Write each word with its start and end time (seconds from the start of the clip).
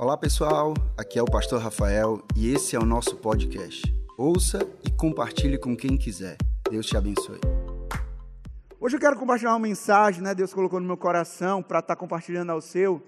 Olá 0.00 0.16
pessoal, 0.16 0.74
aqui 0.96 1.18
é 1.18 1.22
o 1.22 1.24
Pastor 1.24 1.60
Rafael 1.60 2.22
e 2.36 2.54
esse 2.54 2.76
é 2.76 2.78
o 2.78 2.84
nosso 2.84 3.16
podcast. 3.16 3.82
Ouça 4.16 4.60
e 4.86 4.92
compartilhe 4.92 5.58
com 5.58 5.76
quem 5.76 5.96
quiser. 5.96 6.36
Deus 6.70 6.86
te 6.86 6.96
abençoe. 6.96 7.40
Hoje 8.78 8.94
eu 8.94 9.00
quero 9.00 9.16
compartilhar 9.16 9.50
uma 9.50 9.58
mensagem, 9.58 10.22
né? 10.22 10.36
Deus 10.36 10.54
colocou 10.54 10.78
no 10.78 10.86
meu 10.86 10.96
coração 10.96 11.64
para 11.64 11.80
estar 11.80 11.96
tá 11.96 11.98
compartilhando 11.98 12.50
ao 12.50 12.60
seu. 12.60 13.02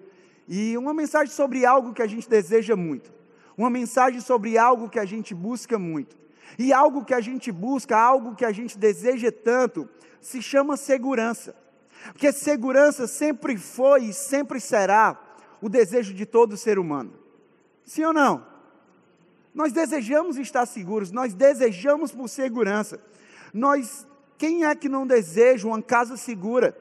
E 0.48 0.76
uma 0.76 0.92
mensagem 0.92 1.32
sobre 1.32 1.64
algo 1.64 1.95
que 1.95 2.03
a 2.03 2.08
gente 2.08 2.29
deseja 2.29 2.75
muito. 2.75 3.12
Uma 3.57 3.70
mensagem 3.70 4.20
sobre 4.20 4.59
algo 4.59 4.91
que 4.91 4.98
a 4.98 5.04
gente 5.04 5.32
busca 5.32 5.79
muito. 5.79 6.16
E 6.59 6.72
algo 6.72 7.04
que 7.04 7.14
a 7.14 7.20
gente 7.20 7.52
busca, 7.52 7.96
algo 7.96 8.34
que 8.34 8.45
a 8.45 8.50
gente 8.50 8.77
deseja 8.77 9.30
tanto, 9.30 9.88
se 10.20 10.43
chama 10.43 10.77
segurança. 10.77 11.54
Porque 12.07 12.32
segurança 12.32 13.07
sempre 13.07 13.57
foi 13.57 14.07
e 14.07 14.12
sempre 14.12 14.59
será 14.59 15.29
o 15.61 15.68
desejo 15.68 16.14
de 16.14 16.27
todo 16.27 16.56
ser 16.56 16.79
humano. 16.79 17.12
Sim 17.84 18.04
ou 18.04 18.12
não? 18.12 18.46
Nós 19.54 19.72
desejamos 19.72 20.36
estar 20.36 20.64
seguros, 20.66 21.11
nós 21.11 21.35
desejamos 21.35 22.12
por 22.12 22.29
segurança. 22.29 23.00
Nós, 23.52 24.07
quem 24.38 24.64
é 24.64 24.75
que 24.75 24.88
não 24.88 25.07
deseja 25.07 25.66
uma 25.66 25.82
casa 25.82 26.16
segura? 26.16 26.76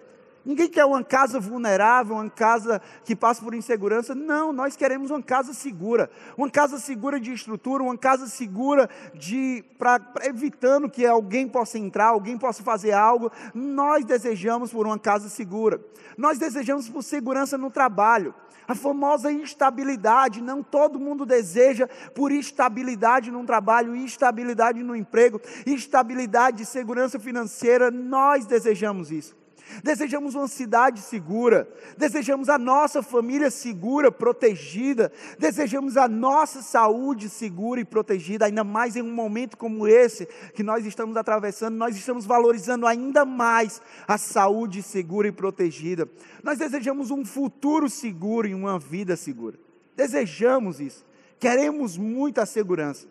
Ninguém 0.46 0.70
quer 0.70 0.86
uma 0.86 1.04
casa 1.04 1.40
vulnerável, 1.40 2.16
uma 2.16 2.30
casa 2.30 2.82
que 3.04 3.16
passa 3.16 3.42
por 3.44 3.54
insegurança. 3.54 4.16
Não, 4.16 4.54
nós 4.54 4.76
queremos 4.76 5.12
uma 5.12 5.22
casa 5.22 5.54
segura. 5.54 6.10
Uma 6.38 6.50
casa 6.50 6.80
segura 6.80 7.20
de 7.20 7.34
estrutura, 7.34 7.84
uma 7.84 7.98
casa 7.98 8.28
segura 8.28 8.90
de 9.14 9.64
para 9.78 10.02
evitando 10.24 10.90
que 10.90 11.06
alguém 11.06 11.48
possa 11.48 11.78
entrar, 11.78 12.08
alguém 12.08 12.38
possa 12.38 12.64
fazer 12.64 12.94
algo. 12.94 13.32
Nós 13.54 14.06
desejamos 14.06 14.72
por 14.72 14.86
uma 14.86 14.98
casa 14.98 15.30
segura. 15.30 15.80
Nós 16.18 16.38
desejamos 16.38 16.90
por 16.90 17.04
segurança 17.04 17.58
no 17.58 17.70
trabalho. 17.70 18.34
A 18.68 18.76
famosa 18.76 19.32
instabilidade, 19.32 20.44
não 20.44 20.62
todo 20.62 21.00
mundo 21.00 21.26
deseja 21.26 21.88
por 22.14 22.32
estabilidade 22.32 23.32
no 23.32 23.44
trabalho, 23.44 23.96
estabilidade 23.96 24.84
no 24.84 24.96
emprego, 24.96 25.42
estabilidade 25.66 26.58
de 26.58 26.66
segurança 26.66 27.20
financeira, 27.20 27.90
nós 27.90 28.46
desejamos 28.46 29.12
isso. 29.12 29.39
Desejamos 29.84 30.36
uma 30.36 30.48
cidade 30.48 31.00
segura, 31.02 31.70
desejamos 31.98 32.50
a 32.50 32.58
nossa 32.58 33.04
família 33.04 33.52
segura, 33.52 34.12
protegida, 34.12 35.12
desejamos 35.38 35.96
a 35.96 36.08
nossa 36.08 36.62
saúde 36.62 37.30
segura 37.30 37.80
e 37.80 37.86
protegida, 37.86 38.46
ainda 38.46 38.64
mais 38.64 38.96
em 38.96 39.02
um 39.02 39.14
momento 39.14 39.58
como 39.58 39.88
esse 39.88 40.26
que 40.54 40.64
nós 40.64 40.86
estamos 40.86 41.16
atravessando, 41.16 41.76
nós 41.76 41.96
estamos 41.96 42.26
valorizando 42.26 42.88
ainda 42.88 43.24
mais 43.26 43.82
a 44.08 44.18
saúde 44.18 44.82
segura 44.82 45.28
e 45.28 45.32
protegida. 45.32 46.10
Nós 46.44 46.58
desejamos 46.58 47.12
um 47.12 47.24
futuro 47.24 47.90
seguro 47.90 48.48
e 48.48 48.56
uma 48.56 48.80
vida 48.80 49.16
segura. 49.16 49.58
Desejamos 49.96 50.80
isso, 50.80 51.06
queremos 51.40 51.96
muita 51.96 52.46
segurança. 52.46 53.08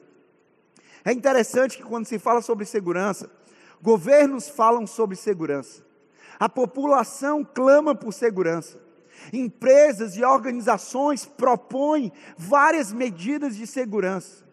É 1.04 1.12
interessante 1.12 1.76
que 1.76 1.84
quando 1.84 2.06
se 2.06 2.18
fala 2.18 2.42
sobre 2.42 2.64
segurança, 2.64 3.30
governos 3.80 4.48
falam 4.48 4.86
sobre 4.86 5.16
segurança. 5.16 5.87
A 6.38 6.48
população 6.48 7.44
clama 7.44 7.94
por 7.94 8.12
segurança. 8.12 8.78
Empresas 9.32 10.16
e 10.16 10.24
organizações 10.24 11.26
propõem 11.26 12.12
várias 12.36 12.92
medidas 12.92 13.56
de 13.56 13.66
segurança, 13.66 14.44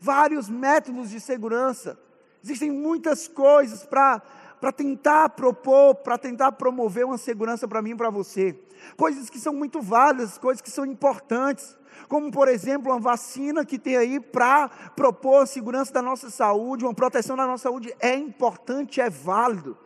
vários 0.00 0.48
métodos 0.48 1.10
de 1.10 1.20
segurança. 1.20 1.98
Existem 2.42 2.70
muitas 2.70 3.28
coisas 3.28 3.84
para 3.84 4.22
para 4.60 4.72
tentar 4.72 5.28
propor, 5.30 5.94
para 5.96 6.18
tentar 6.18 6.52
promover 6.52 7.04
uma 7.04 7.18
segurança 7.18 7.66
para 7.66 7.80
mim 7.80 7.90
e 7.90 7.96
para 7.96 8.10
você. 8.10 8.58
Coisas 8.96 9.30
que 9.30 9.38
são 9.38 9.52
muito 9.52 9.80
válidas, 9.80 10.38
coisas 10.38 10.60
que 10.60 10.70
são 10.70 10.84
importantes. 10.84 11.76
Como, 12.08 12.30
por 12.30 12.48
exemplo, 12.48 12.92
uma 12.92 13.00
vacina 13.00 13.64
que 13.64 13.78
tem 13.78 13.96
aí 13.96 14.20
para 14.20 14.68
propor 14.96 15.42
a 15.42 15.46
segurança 15.46 15.92
da 15.92 16.02
nossa 16.02 16.30
saúde, 16.30 16.84
uma 16.84 16.94
proteção 16.94 17.36
da 17.36 17.46
nossa 17.46 17.64
saúde, 17.64 17.94
é 18.00 18.14
importante, 18.14 19.00
é 19.00 19.10
válido. 19.10 19.76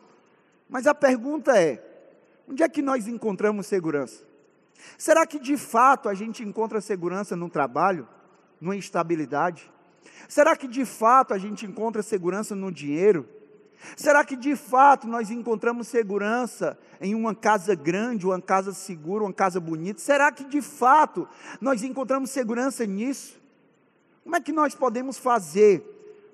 Mas 0.72 0.86
a 0.86 0.94
pergunta 0.94 1.54
é: 1.60 1.84
onde 2.48 2.62
é 2.62 2.68
que 2.68 2.80
nós 2.80 3.06
encontramos 3.06 3.66
segurança? 3.66 4.24
Será 4.96 5.26
que 5.26 5.38
de 5.38 5.58
fato 5.58 6.08
a 6.08 6.14
gente 6.14 6.42
encontra 6.42 6.80
segurança 6.80 7.36
no 7.36 7.50
trabalho, 7.50 8.08
numa 8.58 8.74
estabilidade? 8.74 9.70
Será 10.26 10.56
que 10.56 10.66
de 10.66 10.86
fato 10.86 11.34
a 11.34 11.38
gente 11.38 11.66
encontra 11.66 12.02
segurança 12.02 12.56
no 12.56 12.72
dinheiro? 12.72 13.28
Será 13.96 14.24
que 14.24 14.34
de 14.34 14.56
fato 14.56 15.06
nós 15.06 15.30
encontramos 15.30 15.88
segurança 15.88 16.78
em 17.02 17.14
uma 17.14 17.34
casa 17.34 17.74
grande, 17.74 18.24
uma 18.24 18.40
casa 18.40 18.72
segura, 18.72 19.24
uma 19.24 19.32
casa 19.32 19.60
bonita? 19.60 20.00
Será 20.00 20.32
que 20.32 20.44
de 20.44 20.62
fato 20.62 21.28
nós 21.60 21.82
encontramos 21.82 22.30
segurança 22.30 22.86
nisso? 22.86 23.38
Como 24.24 24.36
é 24.36 24.40
que 24.40 24.52
nós 24.52 24.74
podemos 24.74 25.18
fazer 25.18 25.84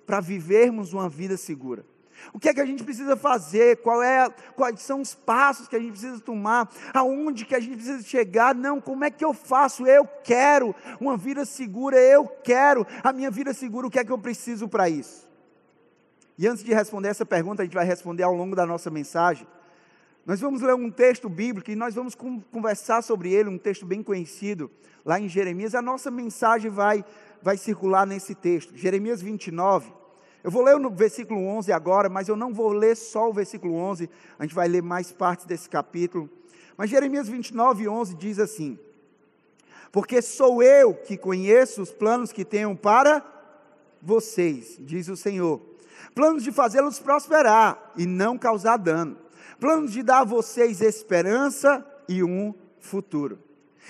para 0.06 0.20
vivermos 0.20 0.92
uma 0.92 1.08
vida 1.08 1.36
segura? 1.36 1.84
O 2.32 2.38
que 2.38 2.48
é 2.48 2.54
que 2.54 2.60
a 2.60 2.66
gente 2.66 2.84
precisa 2.84 3.16
fazer? 3.16 3.78
Qual 3.78 4.02
é, 4.02 4.28
quais 4.54 4.80
são 4.82 5.00
os 5.00 5.14
passos 5.14 5.68
que 5.68 5.76
a 5.76 5.78
gente 5.78 5.92
precisa 5.92 6.20
tomar? 6.20 6.70
Aonde 6.92 7.44
que 7.44 7.54
a 7.54 7.60
gente 7.60 7.76
precisa 7.76 8.02
chegar? 8.02 8.54
Não, 8.54 8.80
como 8.80 9.04
é 9.04 9.10
que 9.10 9.24
eu 9.24 9.32
faço? 9.32 9.86
Eu 9.86 10.06
quero 10.24 10.74
uma 11.00 11.16
vida 11.16 11.44
segura, 11.44 11.96
eu 11.96 12.26
quero 12.26 12.86
a 13.02 13.12
minha 13.12 13.30
vida 13.30 13.54
segura. 13.54 13.86
O 13.86 13.90
que 13.90 13.98
é 13.98 14.04
que 14.04 14.12
eu 14.12 14.18
preciso 14.18 14.68
para 14.68 14.88
isso? 14.88 15.28
E 16.36 16.46
antes 16.46 16.62
de 16.62 16.72
responder 16.72 17.08
essa 17.08 17.26
pergunta, 17.26 17.62
a 17.62 17.64
gente 17.64 17.74
vai 17.74 17.84
responder 17.84 18.22
ao 18.22 18.34
longo 18.34 18.54
da 18.54 18.64
nossa 18.64 18.90
mensagem. 18.90 19.46
Nós 20.24 20.40
vamos 20.40 20.60
ler 20.60 20.74
um 20.74 20.90
texto 20.90 21.28
bíblico 21.28 21.70
e 21.70 21.74
nós 21.74 21.94
vamos 21.94 22.14
conversar 22.14 23.02
sobre 23.02 23.32
ele, 23.32 23.48
um 23.48 23.58
texto 23.58 23.86
bem 23.86 24.02
conhecido 24.02 24.70
lá 25.04 25.18
em 25.18 25.28
Jeremias. 25.28 25.74
A 25.74 25.80
nossa 25.80 26.10
mensagem 26.10 26.70
vai 26.70 27.04
vai 27.42 27.56
circular 27.56 28.06
nesse 28.06 28.34
texto. 28.34 28.76
Jeremias 28.76 29.22
29, 29.22 29.92
eu 30.42 30.50
vou 30.50 30.62
ler 30.62 30.76
o 30.76 30.90
versículo 30.90 31.44
11 31.46 31.72
agora, 31.72 32.08
mas 32.08 32.28
eu 32.28 32.36
não 32.36 32.52
vou 32.52 32.72
ler 32.72 32.96
só 32.96 33.28
o 33.28 33.32
versículo 33.32 33.74
11, 33.74 34.08
a 34.38 34.44
gente 34.44 34.54
vai 34.54 34.68
ler 34.68 34.82
mais 34.82 35.12
partes 35.12 35.44
desse 35.44 35.68
capítulo. 35.68 36.30
Mas 36.76 36.90
Jeremias 36.90 37.28
29, 37.28 37.88
11 37.88 38.14
diz 38.14 38.38
assim: 38.38 38.78
Porque 39.90 40.22
sou 40.22 40.62
eu 40.62 40.94
que 40.94 41.16
conheço 41.16 41.82
os 41.82 41.92
planos 41.92 42.32
que 42.32 42.44
tenho 42.44 42.74
para 42.76 43.24
vocês, 44.00 44.76
diz 44.78 45.08
o 45.08 45.16
Senhor. 45.16 45.60
Planos 46.14 46.44
de 46.44 46.52
fazê-los 46.52 47.00
prosperar 47.00 47.92
e 47.96 48.06
não 48.06 48.38
causar 48.38 48.76
dano. 48.76 49.16
Planos 49.58 49.92
de 49.92 50.02
dar 50.02 50.20
a 50.20 50.24
vocês 50.24 50.80
esperança 50.80 51.84
e 52.08 52.22
um 52.22 52.54
futuro. 52.78 53.38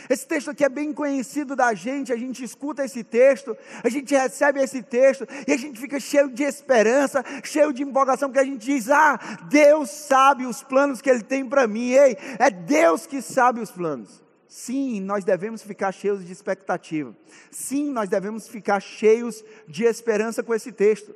Esse 0.08 0.26
texto 0.26 0.50
aqui 0.50 0.64
é 0.64 0.68
bem 0.68 0.92
conhecido 0.92 1.56
da 1.56 1.74
gente, 1.74 2.12
a 2.12 2.16
gente 2.16 2.42
escuta 2.44 2.84
esse 2.84 3.02
texto, 3.02 3.56
a 3.82 3.88
gente 3.88 4.14
recebe 4.14 4.60
esse 4.60 4.82
texto 4.82 5.26
e 5.46 5.52
a 5.52 5.56
gente 5.56 5.80
fica 5.80 5.98
cheio 5.98 6.28
de 6.28 6.44
esperança, 6.44 7.24
cheio 7.42 7.72
de 7.72 7.82
empolgação, 7.82 8.28
porque 8.28 8.40
a 8.40 8.44
gente 8.44 8.64
diz: 8.64 8.88
Ah, 8.90 9.18
Deus 9.48 9.90
sabe 9.90 10.46
os 10.46 10.62
planos 10.62 11.00
que 11.00 11.10
Ele 11.10 11.22
tem 11.22 11.48
para 11.48 11.66
mim, 11.66 11.90
ei, 11.90 12.16
é 12.38 12.50
Deus 12.50 13.06
que 13.06 13.20
sabe 13.20 13.60
os 13.60 13.70
planos. 13.70 14.22
Sim, 14.48 15.00
nós 15.00 15.24
devemos 15.24 15.62
ficar 15.62 15.92
cheios 15.92 16.24
de 16.24 16.32
expectativa. 16.32 17.14
Sim, 17.50 17.90
nós 17.90 18.08
devemos 18.08 18.48
ficar 18.48 18.80
cheios 18.80 19.44
de 19.68 19.84
esperança 19.84 20.42
com 20.42 20.54
esse 20.54 20.72
texto. 20.72 21.14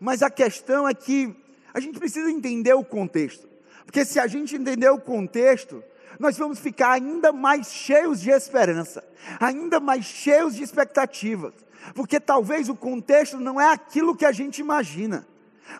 Mas 0.00 0.22
a 0.22 0.30
questão 0.30 0.88
é 0.88 0.94
que 0.94 1.36
a 1.74 1.78
gente 1.78 1.98
precisa 1.98 2.30
entender 2.30 2.72
o 2.72 2.82
contexto. 2.82 3.46
Porque 3.84 4.04
se 4.04 4.18
a 4.18 4.26
gente 4.26 4.56
entender 4.56 4.88
o 4.88 4.98
contexto, 4.98 5.84
nós 6.18 6.36
vamos 6.36 6.58
ficar 6.58 6.92
ainda 6.92 7.32
mais 7.32 7.70
cheios 7.70 8.20
de 8.20 8.30
esperança, 8.30 9.04
ainda 9.38 9.80
mais 9.80 10.04
cheios 10.04 10.54
de 10.54 10.62
expectativas, 10.62 11.52
porque 11.94 12.18
talvez 12.18 12.68
o 12.68 12.74
contexto 12.74 13.38
não 13.38 13.60
é 13.60 13.72
aquilo 13.72 14.16
que 14.16 14.24
a 14.24 14.32
gente 14.32 14.60
imagina. 14.60 15.26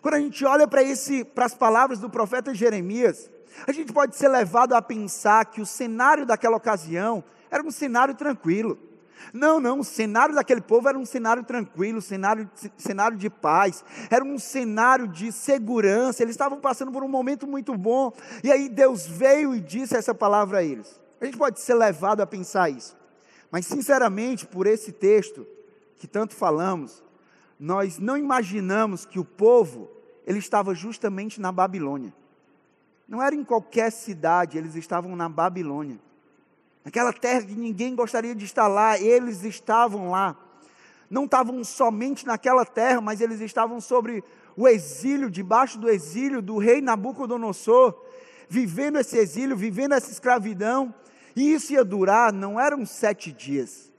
Quando 0.01 0.15
a 0.15 0.19
gente 0.19 0.45
olha 0.45 0.67
para 0.67 0.81
esse, 0.81 1.23
para 1.23 1.45
as 1.45 1.53
palavras 1.53 1.99
do 1.99 2.09
profeta 2.09 2.53
Jeremias, 2.53 3.29
a 3.67 3.71
gente 3.71 3.91
pode 3.91 4.15
ser 4.15 4.29
levado 4.29 4.73
a 4.73 4.81
pensar 4.81 5.45
que 5.45 5.61
o 5.61 5.65
cenário 5.65 6.25
daquela 6.25 6.55
ocasião 6.57 7.23
era 7.49 7.61
um 7.61 7.71
cenário 7.71 8.15
tranquilo. 8.15 8.77
Não, 9.33 9.59
não, 9.59 9.79
o 9.79 9.83
cenário 9.83 10.35
daquele 10.35 10.61
povo 10.61 10.89
era 10.89 10.97
um 10.97 11.05
cenário 11.05 11.43
tranquilo, 11.43 12.01
cenário, 12.01 12.49
cenário 12.77 13.17
de 13.17 13.29
paz, 13.29 13.83
era 14.09 14.23
um 14.23 14.37
cenário 14.37 15.07
de 15.07 15.31
segurança, 15.31 16.21
eles 16.21 16.33
estavam 16.33 16.59
passando 16.59 16.91
por 16.91 17.03
um 17.03 17.07
momento 17.07 17.47
muito 17.47 17.77
bom, 17.77 18.11
e 18.43 18.51
aí 18.51 18.67
Deus 18.67 19.05
veio 19.05 19.55
e 19.55 19.59
disse 19.59 19.95
essa 19.95 20.13
palavra 20.13 20.59
a 20.59 20.63
eles. 20.63 20.99
A 21.19 21.25
gente 21.25 21.37
pode 21.37 21.59
ser 21.59 21.75
levado 21.75 22.21
a 22.21 22.27
pensar 22.27 22.69
isso, 22.69 22.97
mas 23.49 23.65
sinceramente, 23.65 24.45
por 24.45 24.67
esse 24.67 24.91
texto 24.91 25.45
que 25.97 26.07
tanto 26.07 26.35
falamos, 26.35 27.03
nós 27.59 27.99
não 27.99 28.17
imaginamos 28.17 29.05
que 29.05 29.19
o 29.19 29.25
povo, 29.25 29.89
ele 30.25 30.39
estava 30.39 30.73
justamente 30.73 31.39
na 31.39 31.51
Babilônia. 31.51 32.13
Não 33.07 33.21
era 33.21 33.35
em 33.35 33.43
qualquer 33.43 33.91
cidade, 33.91 34.57
eles 34.57 34.73
estavam 34.75 35.15
na 35.15 35.29
Babilônia. 35.29 35.99
Aquela 36.83 37.13
terra 37.13 37.43
que 37.43 37.55
ninguém 37.55 37.95
gostaria 37.95 38.33
de 38.33 38.45
estar 38.45 38.67
lá, 38.67 38.99
eles 38.99 39.43
estavam 39.43 40.09
lá. 40.09 40.35
Não 41.09 41.25
estavam 41.25 41.63
somente 41.63 42.25
naquela 42.25 42.65
terra, 42.65 43.01
mas 43.01 43.21
eles 43.21 43.39
estavam 43.41 43.79
sobre 43.79 44.23
o 44.55 44.67
exílio, 44.67 45.29
debaixo 45.29 45.77
do 45.77 45.89
exílio 45.89 46.41
do 46.41 46.57
rei 46.57 46.81
Nabucodonosor, 46.81 47.95
vivendo 48.49 48.97
esse 48.97 49.17
exílio, 49.17 49.55
vivendo 49.55 49.93
essa 49.93 50.11
escravidão. 50.11 50.93
E 51.35 51.53
isso 51.53 51.73
ia 51.73 51.83
durar, 51.83 52.33
não 52.33 52.59
eram 52.59 52.85
sete 52.85 53.31
dias, 53.31 53.91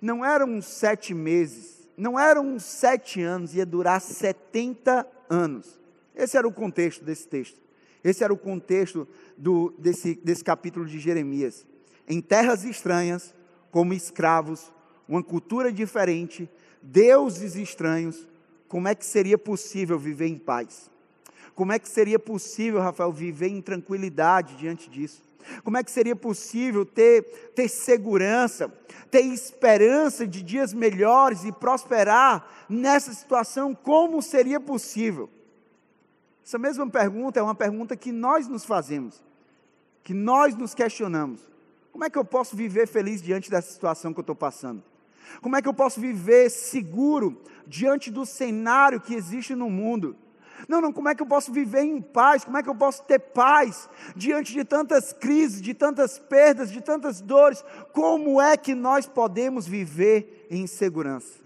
não 0.00 0.24
eram 0.24 0.62
sete 0.62 1.12
meses, 1.12 1.88
não 1.96 2.18
eram 2.18 2.58
sete 2.58 3.20
anos, 3.20 3.54
ia 3.54 3.66
durar 3.66 4.00
70 4.00 5.06
anos. 5.28 5.78
Esse 6.14 6.36
era 6.36 6.48
o 6.48 6.52
contexto 6.52 7.04
desse 7.04 7.28
texto. 7.28 7.60
Esse 8.02 8.24
era 8.24 8.32
o 8.32 8.38
contexto 8.38 9.06
do, 9.36 9.74
desse, 9.78 10.14
desse 10.14 10.42
capítulo 10.42 10.86
de 10.86 10.98
Jeremias. 10.98 11.66
Em 12.10 12.20
terras 12.20 12.64
estranhas, 12.64 13.32
como 13.70 13.94
escravos, 13.94 14.72
uma 15.08 15.22
cultura 15.22 15.72
diferente, 15.72 16.50
deuses 16.82 17.54
estranhos, 17.54 18.26
como 18.66 18.88
é 18.88 18.96
que 18.96 19.06
seria 19.06 19.38
possível 19.38 19.96
viver 19.96 20.26
em 20.26 20.36
paz? 20.36 20.90
Como 21.54 21.72
é 21.72 21.78
que 21.78 21.88
seria 21.88 22.18
possível, 22.18 22.80
Rafael, 22.80 23.12
viver 23.12 23.46
em 23.46 23.62
tranquilidade 23.62 24.56
diante 24.56 24.90
disso? 24.90 25.22
Como 25.62 25.76
é 25.76 25.84
que 25.84 25.90
seria 25.90 26.16
possível 26.16 26.84
ter, 26.84 27.22
ter 27.54 27.68
segurança, 27.68 28.68
ter 29.08 29.20
esperança 29.20 30.26
de 30.26 30.42
dias 30.42 30.74
melhores 30.74 31.44
e 31.44 31.52
prosperar 31.52 32.66
nessa 32.68 33.14
situação? 33.14 33.72
Como 33.72 34.20
seria 34.20 34.58
possível? 34.58 35.30
Essa 36.44 36.58
mesma 36.58 36.90
pergunta 36.90 37.38
é 37.38 37.42
uma 37.42 37.54
pergunta 37.54 37.96
que 37.96 38.10
nós 38.10 38.48
nos 38.48 38.64
fazemos, 38.64 39.22
que 40.02 40.12
nós 40.12 40.56
nos 40.56 40.74
questionamos. 40.74 41.48
Como 41.92 42.04
é 42.04 42.10
que 42.10 42.18
eu 42.18 42.24
posso 42.24 42.56
viver 42.56 42.86
feliz 42.86 43.20
diante 43.20 43.50
dessa 43.50 43.70
situação 43.70 44.12
que 44.12 44.20
eu 44.20 44.22
estou 44.22 44.36
passando? 44.36 44.82
Como 45.40 45.56
é 45.56 45.62
que 45.62 45.68
eu 45.68 45.74
posso 45.74 46.00
viver 46.00 46.50
seguro 46.50 47.40
diante 47.66 48.10
do 48.10 48.26
cenário 48.26 49.00
que 49.00 49.14
existe 49.14 49.54
no 49.54 49.70
mundo? 49.70 50.16
Não, 50.68 50.80
não, 50.80 50.92
como 50.92 51.08
é 51.08 51.14
que 51.14 51.22
eu 51.22 51.26
posso 51.26 51.52
viver 51.52 51.82
em 51.82 52.00
paz? 52.00 52.44
Como 52.44 52.56
é 52.56 52.62
que 52.62 52.68
eu 52.68 52.74
posso 52.74 53.02
ter 53.04 53.18
paz 53.18 53.88
diante 54.14 54.52
de 54.52 54.64
tantas 54.64 55.12
crises, 55.12 55.60
de 55.60 55.72
tantas 55.72 56.18
perdas, 56.18 56.70
de 56.70 56.80
tantas 56.80 57.20
dores? 57.20 57.64
Como 57.92 58.40
é 58.40 58.56
que 58.56 58.74
nós 58.74 59.06
podemos 59.06 59.66
viver 59.66 60.46
em 60.50 60.66
segurança? 60.66 61.40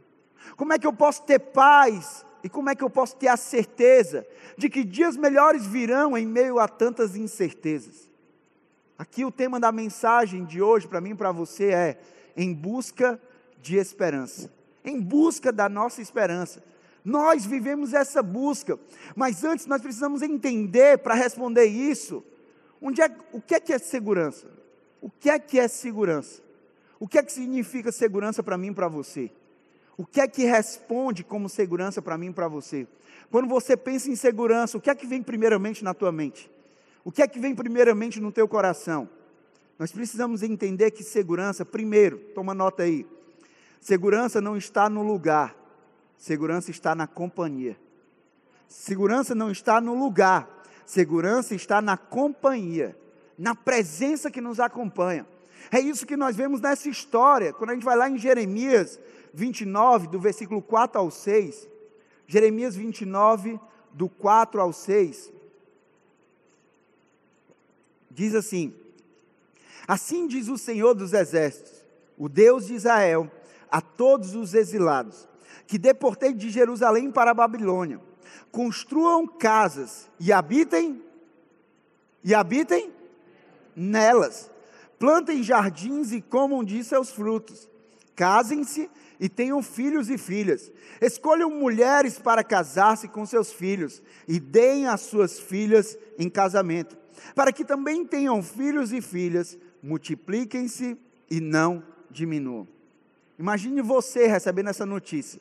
Como 0.57 0.73
é 0.73 0.79
que 0.79 0.87
eu 0.87 0.93
posso 0.93 1.23
ter 1.23 1.39
paz? 1.39 2.25
E 2.43 2.49
como 2.49 2.69
é 2.69 2.75
que 2.75 2.85
eu 2.85 2.91
posso 2.91 3.17
ter 3.17 3.29
a 3.29 3.37
certeza 3.37 4.27
de 4.59 4.69
que 4.69 4.85
dias 4.85 5.17
melhores 5.17 5.65
virão 5.65 6.17
em 6.17 6.27
meio 6.27 6.59
a 6.59 6.69
tantas 6.69 7.17
incertezas? 7.17 8.11
Aqui 8.97 9.25
o 9.25 9.31
tema 9.31 9.59
da 9.59 9.73
mensagem 9.73 10.45
de 10.45 10.63
hoje, 10.63 10.87
para 10.87 11.01
mim 11.01 11.11
e 11.11 11.15
para 11.15 11.33
você, 11.33 11.71
é 11.71 11.99
em 12.37 12.53
busca 12.53 13.21
de 13.61 13.77
esperança. 13.77 14.51
Em 14.85 15.01
busca 15.01 15.53
da 15.53 15.69
nossa 15.69 16.01
esperança. 16.01 16.63
Nós 17.05 17.45
vivemos 17.45 17.93
essa 17.93 18.23
busca, 18.23 18.79
mas 19.15 19.45
antes 19.45 19.67
nós 19.67 19.83
precisamos 19.83 20.23
entender 20.23 20.99
para 20.99 21.15
responder 21.15 21.65
isso, 21.65 22.25
onde 22.81 23.03
é, 23.03 23.11
o 23.33 23.41
que 23.41 23.55
é 23.55 23.61
que 23.61 23.73
é 23.73 23.79
segurança? 23.79 24.49
O 25.03 25.11
que 25.11 25.29
é 25.29 25.39
que 25.39 25.59
é 25.59 25.69
segurança? 25.69 26.43
O 26.99 27.07
que 27.07 27.19
é 27.19 27.23
que 27.23 27.33
significa 27.33 27.93
segurança 27.93 28.43
para 28.43 28.57
mim 28.57 28.69
e 28.69 28.75
para 28.75 28.89
você? 28.89 29.31
O 29.99 30.07
que 30.07 30.21
é 30.21 30.27
que 30.27 30.45
responde 30.45 31.23
como 31.23 31.49
segurança 31.49 32.01
para 32.01 32.17
mim 32.17 32.29
e 32.29 32.33
para 32.33 32.49
você? 32.49 32.87
Quando 33.31 33.49
você 33.49 33.77
pensa 33.77 34.11
em 34.11 34.17
segurança, 34.17 34.79
o 34.79 34.81
que 34.81 34.89
é 34.89 34.95
que 34.95 35.07
vem 35.07 35.23
primeiramente 35.23 35.85
na 35.85 35.93
tua 35.93 36.11
mente? 36.11 36.51
O 37.05 37.13
que 37.13 37.23
é 37.23 37.29
que 37.29 37.39
vem 37.39 37.55
primeiramente 37.55 38.19
no 38.19 38.33
teu 38.33 38.49
coração? 38.49 39.09
Nós 39.79 39.93
precisamos 39.93 40.43
entender 40.43 40.91
que 40.91 41.05
segurança, 41.05 41.65
primeiro, 41.65 42.19
toma 42.35 42.55
nota 42.55 42.85
aí. 42.85 43.07
Segurança 43.81 44.41
não 44.41 44.57
está 44.57 44.89
no 44.89 45.03
lugar, 45.03 45.55
Segurança 46.25 46.71
está 46.71 46.95
na 46.95 47.07
companhia. 47.07 47.77
Segurança 48.67 49.35
não 49.35 49.51
está 49.51 49.79
no 49.79 49.95
lugar, 49.95 50.49
segurança 50.87 51.55
está 51.55 51.83
na 51.83 51.99
companhia, 51.99 52.97
na 53.39 53.55
presença 53.55 54.31
que 54.31 54.41
nos 54.41 54.59
acompanha. 54.59 55.27
É 55.71 55.79
isso 55.79 56.07
que 56.07 56.17
nós 56.17 56.35
vemos 56.35 56.63
nessa 56.63 56.89
história, 56.89 57.53
quando 57.53 57.71
a 57.71 57.75
gente 57.75 57.85
vai 57.85 57.95
lá 57.95 58.09
em 58.09 58.17
Jeremias 58.17 58.99
29, 59.35 60.09
do 60.09 60.19
versículo 60.19 60.63
4 60.63 60.99
ao 60.99 61.11
6. 61.11 61.69
Jeremias 62.27 62.75
29, 62.75 63.61
do 63.93 64.09
4 64.09 64.63
ao 64.63 64.73
6. 64.73 65.31
Diz 68.15 68.35
assim: 68.35 68.73
Assim 69.87 70.27
diz 70.27 70.49
o 70.49 70.57
Senhor 70.57 70.95
dos 70.95 71.13
Exércitos, 71.13 71.85
o 72.17 72.29
Deus 72.29 72.67
de 72.67 72.75
Israel, 72.75 73.31
a 73.71 73.81
todos 73.81 74.35
os 74.35 74.55
exilados 74.55 75.29
que 75.67 75.79
deportei 75.79 76.33
de 76.33 76.51
Jerusalém 76.51 77.11
para 77.11 77.31
a 77.31 77.35
Babilônia. 77.35 78.01
Construam 78.51 79.27
casas 79.27 80.09
e 80.21 80.33
habitem, 80.33 81.03
e 82.23 82.35
habitem 82.35 82.93
nelas. 83.75 84.51
Plantem 84.99 85.43
jardins 85.43 86.13
e 86.13 86.21
comam 86.21 86.63
de 86.63 86.83
seus 86.85 87.11
frutos. 87.11 87.69
Casem-se 88.15 88.89
e 89.19 89.29
tenham 89.29 89.63
filhos 89.63 90.09
e 90.09 90.17
filhas. 90.17 90.71
Escolham 91.01 91.51
mulheres 91.51 92.19
para 92.19 92.45
casar-se 92.45 93.09
com 93.09 93.27
seus 93.27 93.53
filhos 93.53 94.03
e 94.29 94.39
deem 94.39 94.87
as 94.87 95.01
suas 95.03 95.41
filhas 95.41 95.99
em 96.19 96.29
casamento, 96.29 96.97
para 97.35 97.53
que 97.53 97.65
também 97.65 98.05
tenham 98.05 98.43
filhos 98.43 98.93
e 98.93 99.01
filhas, 99.01 99.59
multipliquem-se 99.83 100.97
e 101.31 101.41
não 101.41 101.83
diminuam. 102.11 102.67
Imagine 103.39 103.83
você 103.83 104.27
recebendo 104.27 104.71
essa 104.71 104.87
notícia. 104.87 105.41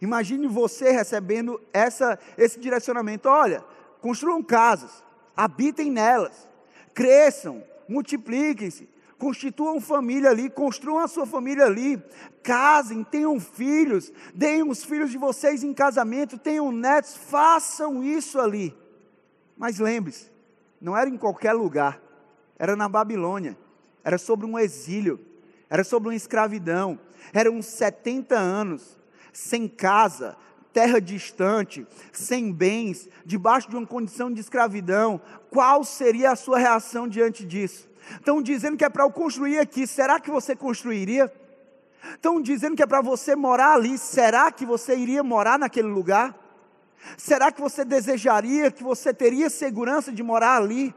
Imagine 0.00 0.46
você 0.46 0.90
recebendo 0.90 1.60
essa, 1.72 2.18
esse 2.36 2.58
direcionamento: 2.58 3.28
olha, 3.28 3.64
construam 4.00 4.42
casas, 4.42 5.04
habitem 5.36 5.90
nelas, 5.90 6.48
cresçam, 6.92 7.62
multipliquem-se, 7.88 8.88
constituam 9.18 9.80
família 9.80 10.30
ali, 10.30 10.50
construam 10.50 10.98
a 10.98 11.08
sua 11.08 11.26
família 11.26 11.64
ali, 11.64 12.02
casem, 12.42 13.04
tenham 13.04 13.38
filhos, 13.40 14.12
deem 14.34 14.68
os 14.68 14.84
filhos 14.84 15.10
de 15.10 15.18
vocês 15.18 15.62
em 15.62 15.72
casamento, 15.72 16.38
tenham 16.38 16.70
netos, 16.70 17.16
façam 17.16 18.02
isso 18.02 18.38
ali. 18.38 18.74
Mas 19.56 19.78
lembre-se, 19.78 20.30
não 20.80 20.96
era 20.96 21.08
em 21.08 21.16
qualquer 21.16 21.52
lugar, 21.52 22.00
era 22.58 22.76
na 22.76 22.88
Babilônia, 22.88 23.56
era 24.02 24.18
sobre 24.18 24.46
um 24.46 24.58
exílio, 24.58 25.20
era 25.68 25.82
sobre 25.82 26.08
uma 26.08 26.14
escravidão, 26.14 26.98
eram 27.32 27.60
70 27.60 28.36
anos. 28.36 29.02
Sem 29.32 29.66
casa, 29.66 30.36
terra 30.72 31.00
distante, 31.00 31.86
sem 32.12 32.52
bens, 32.52 33.08
debaixo 33.24 33.68
de 33.68 33.76
uma 33.76 33.86
condição 33.86 34.30
de 34.32 34.40
escravidão, 34.40 35.20
qual 35.50 35.82
seria 35.82 36.32
a 36.32 36.36
sua 36.36 36.58
reação 36.58 37.08
diante 37.08 37.44
disso? 37.44 37.88
Estão 38.12 38.42
dizendo 38.42 38.76
que 38.76 38.84
é 38.84 38.88
para 38.88 39.04
eu 39.04 39.10
construir 39.10 39.58
aqui, 39.58 39.86
será 39.86 40.20
que 40.20 40.30
você 40.30 40.54
construiria? 40.54 41.32
Estão 42.12 42.40
dizendo 42.40 42.76
que 42.76 42.82
é 42.82 42.86
para 42.86 43.00
você 43.00 43.34
morar 43.34 43.74
ali, 43.74 43.96
será 43.96 44.52
que 44.52 44.66
você 44.66 44.96
iria 44.96 45.22
morar 45.22 45.58
naquele 45.58 45.88
lugar? 45.88 46.36
Será 47.16 47.52
que 47.52 47.60
você 47.60 47.84
desejaria, 47.84 48.70
que 48.70 48.82
você 48.82 49.12
teria 49.12 49.50
segurança 49.50 50.12
de 50.12 50.22
morar 50.22 50.56
ali? 50.56 50.94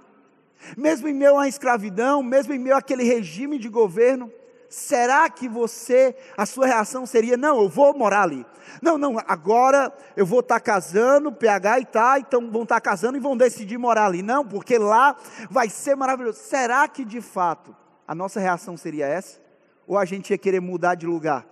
Mesmo 0.76 1.08
em 1.08 1.14
meio 1.14 1.38
à 1.38 1.48
escravidão, 1.48 2.24
mesmo 2.24 2.54
em 2.54 2.60
meio 2.60 2.76
àquele 2.76 3.04
regime 3.04 3.60
de 3.60 3.70
governo? 3.70 4.32
será 4.70 5.30
que 5.30 5.48
você, 5.48 6.16
a 6.36 6.46
sua 6.46 6.68
reação 6.68 7.06
seria: 7.06 7.38
não, 7.38 7.62
eu 7.62 7.70
vou 7.70 7.98
morar 7.98 8.24
ali? 8.24 8.46
Não, 8.82 8.98
não, 8.98 9.18
agora 9.28 9.92
eu 10.16 10.26
vou 10.26 10.42
estar 10.42 10.56
tá 10.56 10.60
casando, 10.60 11.32
PH 11.32 11.80
e 11.80 11.86
tá, 11.86 12.20
então 12.20 12.52
vão 12.52 12.64
estar 12.64 12.76
tá 12.76 12.82
casando 12.82 13.18
e 13.18 13.22
vão 13.22 13.36
decidir 13.36 13.78
morar 13.78 14.06
ali. 14.06 14.22
Não, 14.22 14.46
porque 14.46 14.78
lá 14.78 15.16
vai 15.50 15.70
ser 15.70 15.96
maravilhoso. 15.96 16.40
Será 16.40 16.88
que 16.88 17.06
de 17.06 17.22
fato 17.22 17.76
a 18.08 18.14
nossa 18.14 18.40
reação 18.40 18.76
seria 18.76 19.08
essa? 19.08 19.40
Ou 19.88 19.98
a 19.98 20.06
gente 20.06 20.32
ia 20.32 20.38
querer 20.38 20.60
mudar 20.60 20.96
de 20.96 21.08
lugar? 21.08 21.46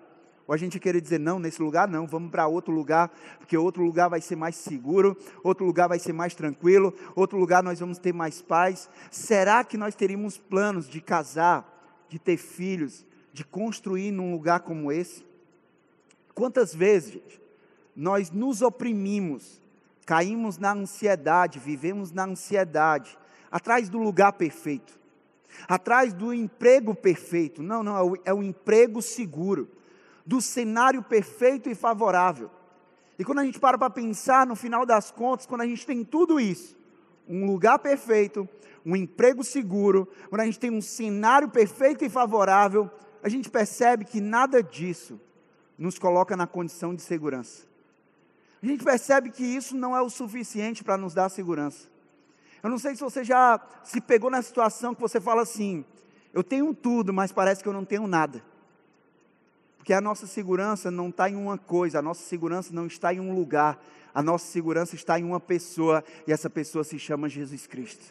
Ou 0.48 0.54
a 0.54 0.58
gente 0.58 0.80
querer 0.80 1.02
dizer, 1.02 1.20
não, 1.20 1.40
nesse 1.40 1.62
lugar 1.62 1.88
não, 1.88 2.06
vamos 2.06 2.30
para 2.30 2.46
outro 2.48 2.72
lugar, 2.74 3.10
porque 3.40 3.58
outro 3.58 3.84
lugar 3.84 4.10
vai 4.10 4.22
ser 4.22 4.36
mais 4.36 4.56
seguro, 4.56 5.18
outro 5.44 5.66
lugar 5.66 5.88
vai 5.88 5.98
ser 5.98 6.14
mais 6.14 6.36
tranquilo, 6.36 6.94
outro 7.16 7.38
lugar 7.38 7.64
nós 7.64 7.80
vamos 7.80 7.98
ter 7.98 8.14
mais 8.14 8.42
paz. 8.42 8.88
Será 9.10 9.64
que 9.64 9.78
nós 9.78 9.96
teríamos 9.96 10.38
planos 10.38 10.88
de 10.88 11.02
casar, 11.02 12.06
de 12.08 12.20
ter 12.20 12.38
filhos, 12.38 13.06
de 13.34 13.44
construir 13.44 14.12
num 14.12 14.32
lugar 14.32 14.60
como 14.60 14.92
esse? 14.92 15.26
Quantas 16.36 16.76
vezes 16.76 17.14
gente, 17.14 17.42
nós 17.96 18.30
nos 18.30 18.62
oprimimos, 18.62 19.62
caímos 20.06 20.58
na 20.60 20.74
ansiedade, 20.74 21.58
vivemos 21.58 22.12
na 22.12 22.26
ansiedade, 22.26 23.18
atrás 23.50 23.90
do 23.90 23.98
lugar 23.98 24.34
perfeito, 24.34 25.00
atrás 25.68 26.14
do 26.14 26.34
emprego 26.34 26.94
perfeito. 26.94 27.64
Não, 27.64 27.82
não, 27.82 27.98
é 27.98 28.04
o, 28.04 28.18
é 28.26 28.34
o 28.34 28.44
emprego 28.44 29.02
seguro, 29.02 29.70
do 30.26 30.42
cenário 30.42 31.04
perfeito 31.04 31.70
e 31.70 31.76
favorável. 31.76 32.50
E 33.18 33.24
quando 33.24 33.40
a 33.40 33.46
gente 33.46 33.60
para 33.60 33.78
para 33.78 33.90
pensar, 33.90 34.46
no 34.46 34.56
final 34.56 34.86
das 34.86 35.12
contas, 35.12 35.46
quando 35.46 35.62
a 35.62 35.66
gente 35.66 35.86
tem 35.86 36.04
tudo 36.04 36.40
isso, 36.40 36.76
um 37.28 37.46
lugar 37.46 37.80
perfeito, 37.80 38.48
um 38.86 38.96
emprego 38.96 39.44
seguro, 39.44 40.08
quando 40.30 40.42
a 40.42 40.46
gente 40.46 40.60
tem 40.60 40.72
um 40.72 40.82
cenário 40.82 41.50
perfeito 41.50 42.04
e 42.04 42.10
favorável, 42.10 42.90
a 43.24 43.30
gente 43.30 43.50
percebe 43.50 44.06
que 44.06 44.22
nada 44.22 44.62
disso 44.62 45.20
nos 45.78 45.98
coloca 45.98 46.36
na 46.36 46.46
condição 46.46 46.94
de 46.94 47.02
segurança. 47.02 47.64
A 48.62 48.66
gente 48.66 48.84
percebe 48.84 49.30
que 49.30 49.44
isso 49.44 49.76
não 49.76 49.96
é 49.96 50.02
o 50.02 50.10
suficiente 50.10 50.84
para 50.84 50.98
nos 50.98 51.14
dar 51.14 51.30
segurança. 51.30 51.88
Eu 52.62 52.70
não 52.70 52.80
sei 52.80 52.96
se 52.96 53.02
você 53.02 53.24
já 53.24 53.60
se 53.84 54.02
pegou 54.02 54.30
na 54.30 54.42
situação 54.42 54.96
que 54.96 55.02
você 55.02 55.22
fala 55.22 55.44
assim: 55.44 55.86
eu 56.34 56.44
tenho 56.44 56.74
tudo, 56.74 57.14
mas 57.14 57.32
parece 57.32 57.62
que 57.62 57.70
eu 57.70 57.74
não 57.74 57.86
tenho 57.86 58.08
nada. 58.08 58.44
Porque 59.86 59.94
a 59.94 60.02
nossa 60.02 60.26
segurança 60.26 60.90
não 60.90 61.10
está 61.10 61.30
em 61.30 61.36
uma 61.36 61.60
coisa, 61.60 62.00
a 62.00 62.02
nossa 62.02 62.24
segurança 62.24 62.74
não 62.74 62.88
está 62.88 63.14
em 63.14 63.20
um 63.20 63.36
lugar, 63.36 63.80
a 64.16 64.24
nossa 64.24 64.48
segurança 64.48 64.96
está 64.96 65.20
em 65.20 65.24
uma 65.24 65.40
pessoa, 65.40 66.04
e 66.26 66.32
essa 66.32 66.50
pessoa 66.50 66.84
se 66.84 66.98
chama 66.98 67.30
Jesus 67.30 67.68
Cristo. 67.68 68.04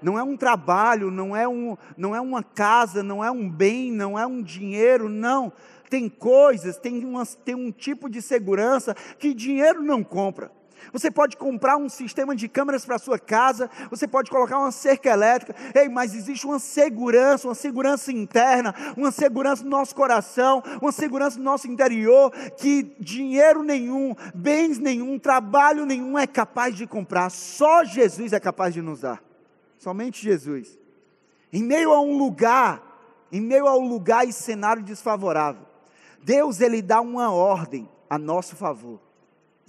Não 0.00 0.16
é 0.16 0.22
um 0.22 0.36
trabalho, 0.36 1.10
não 1.10 1.34
é, 1.34 1.48
um, 1.48 1.76
não 1.96 2.14
é 2.14 2.20
uma 2.20 2.40
casa, 2.44 3.02
não 3.02 3.24
é 3.24 3.28
um 3.32 3.50
bem, 3.50 3.90
não 3.90 4.16
é 4.16 4.24
um 4.24 4.40
dinheiro, 4.40 5.08
não. 5.08 5.52
Tem 5.88 6.08
coisas, 6.08 6.76
tem, 6.76 7.04
uma, 7.04 7.26
tem 7.26 7.56
um 7.56 7.72
tipo 7.72 8.08
de 8.08 8.22
segurança 8.22 8.94
que 9.18 9.34
dinheiro 9.34 9.82
não 9.82 10.04
compra. 10.04 10.52
Você 10.92 11.10
pode 11.10 11.36
comprar 11.36 11.76
um 11.76 11.88
sistema 11.88 12.34
de 12.34 12.48
câmeras 12.48 12.84
para 12.84 12.98
sua 12.98 13.18
casa, 13.18 13.70
você 13.90 14.06
pode 14.06 14.30
colocar 14.30 14.58
uma 14.58 14.72
cerca 14.72 15.10
elétrica, 15.10 15.54
ei, 15.74 15.88
mas 15.88 16.14
existe 16.14 16.46
uma 16.46 16.58
segurança, 16.58 17.48
uma 17.48 17.54
segurança 17.54 18.10
interna, 18.12 18.74
uma 18.96 19.10
segurança 19.10 19.62
no 19.62 19.70
nosso 19.70 19.94
coração, 19.94 20.62
uma 20.80 20.92
segurança 20.92 21.38
no 21.38 21.44
nosso 21.44 21.68
interior, 21.68 22.30
que 22.56 22.94
dinheiro 22.98 23.62
nenhum, 23.62 24.14
bens 24.34 24.78
nenhum, 24.78 25.18
trabalho 25.18 25.84
nenhum 25.84 26.18
é 26.18 26.26
capaz 26.26 26.74
de 26.74 26.86
comprar, 26.86 27.30
só 27.30 27.84
Jesus 27.84 28.32
é 28.32 28.40
capaz 28.40 28.74
de 28.74 28.82
nos 28.82 29.00
dar. 29.00 29.22
Somente 29.78 30.22
Jesus. 30.22 30.78
Em 31.52 31.62
meio 31.62 31.92
a 31.92 32.00
um 32.00 32.16
lugar, 32.16 32.82
em 33.32 33.40
meio 33.40 33.66
ao 33.66 33.80
lugar 33.80 34.28
e 34.28 34.32
cenário 34.32 34.82
desfavorável, 34.82 35.62
Deus 36.22 36.60
ele 36.60 36.82
dá 36.82 37.00
uma 37.00 37.32
ordem 37.32 37.88
a 38.08 38.18
nosso 38.18 38.56
favor. 38.56 39.00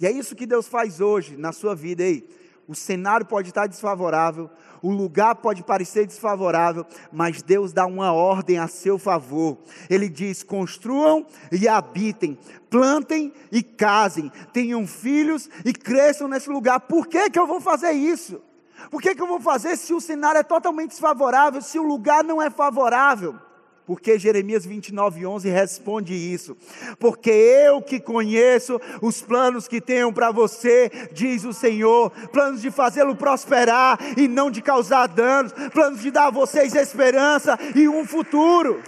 E 0.02 0.06
é 0.06 0.10
isso 0.10 0.34
que 0.34 0.46
Deus 0.46 0.66
faz 0.66 1.00
hoje 1.00 1.36
na 1.36 1.52
sua 1.52 1.76
vida. 1.76 2.02
Ei, 2.02 2.28
o 2.66 2.74
cenário 2.74 3.24
pode 3.24 3.50
estar 3.50 3.68
desfavorável, 3.68 4.50
o 4.82 4.90
lugar 4.90 5.36
pode 5.36 5.62
parecer 5.62 6.08
desfavorável, 6.08 6.84
mas 7.12 7.40
Deus 7.40 7.72
dá 7.72 7.86
uma 7.86 8.12
ordem 8.12 8.58
a 8.58 8.66
seu 8.66 8.98
favor. 8.98 9.58
Ele 9.88 10.08
diz: 10.08 10.42
construam 10.42 11.24
e 11.52 11.68
habitem, 11.68 12.36
plantem 12.68 13.32
e 13.52 13.62
casem, 13.62 14.32
tenham 14.52 14.88
filhos 14.88 15.48
e 15.64 15.72
cresçam 15.72 16.26
nesse 16.26 16.50
lugar. 16.50 16.80
Por 16.80 17.06
que, 17.06 17.30
que 17.30 17.38
eu 17.38 17.46
vou 17.46 17.60
fazer 17.60 17.92
isso? 17.92 18.42
Por 18.90 19.00
que, 19.00 19.14
que 19.14 19.22
eu 19.22 19.28
vou 19.28 19.40
fazer 19.40 19.76
se 19.76 19.94
o 19.94 20.00
cenário 20.00 20.40
é 20.40 20.42
totalmente 20.42 20.90
desfavorável, 20.90 21.62
se 21.62 21.78
o 21.78 21.84
lugar 21.84 22.24
não 22.24 22.42
é 22.42 22.50
favorável? 22.50 23.38
Porque 23.84 24.18
Jeremias 24.18 24.64
29, 24.64 25.26
11 25.26 25.48
responde 25.48 26.14
isso. 26.14 26.56
Porque 27.00 27.30
eu 27.30 27.82
que 27.82 27.98
conheço 27.98 28.80
os 29.00 29.20
planos 29.20 29.66
que 29.66 29.80
tenho 29.80 30.12
para 30.12 30.30
você, 30.30 30.90
diz 31.12 31.44
o 31.44 31.52
Senhor, 31.52 32.10
planos 32.28 32.62
de 32.62 32.70
fazê-lo 32.70 33.16
prosperar 33.16 33.98
e 34.16 34.28
não 34.28 34.50
de 34.50 34.62
causar 34.62 35.08
danos, 35.08 35.52
planos 35.72 36.00
de 36.00 36.10
dar 36.10 36.28
a 36.28 36.30
vocês 36.30 36.74
esperança 36.74 37.58
e 37.74 37.88
um 37.88 38.04
futuro. 38.06 38.80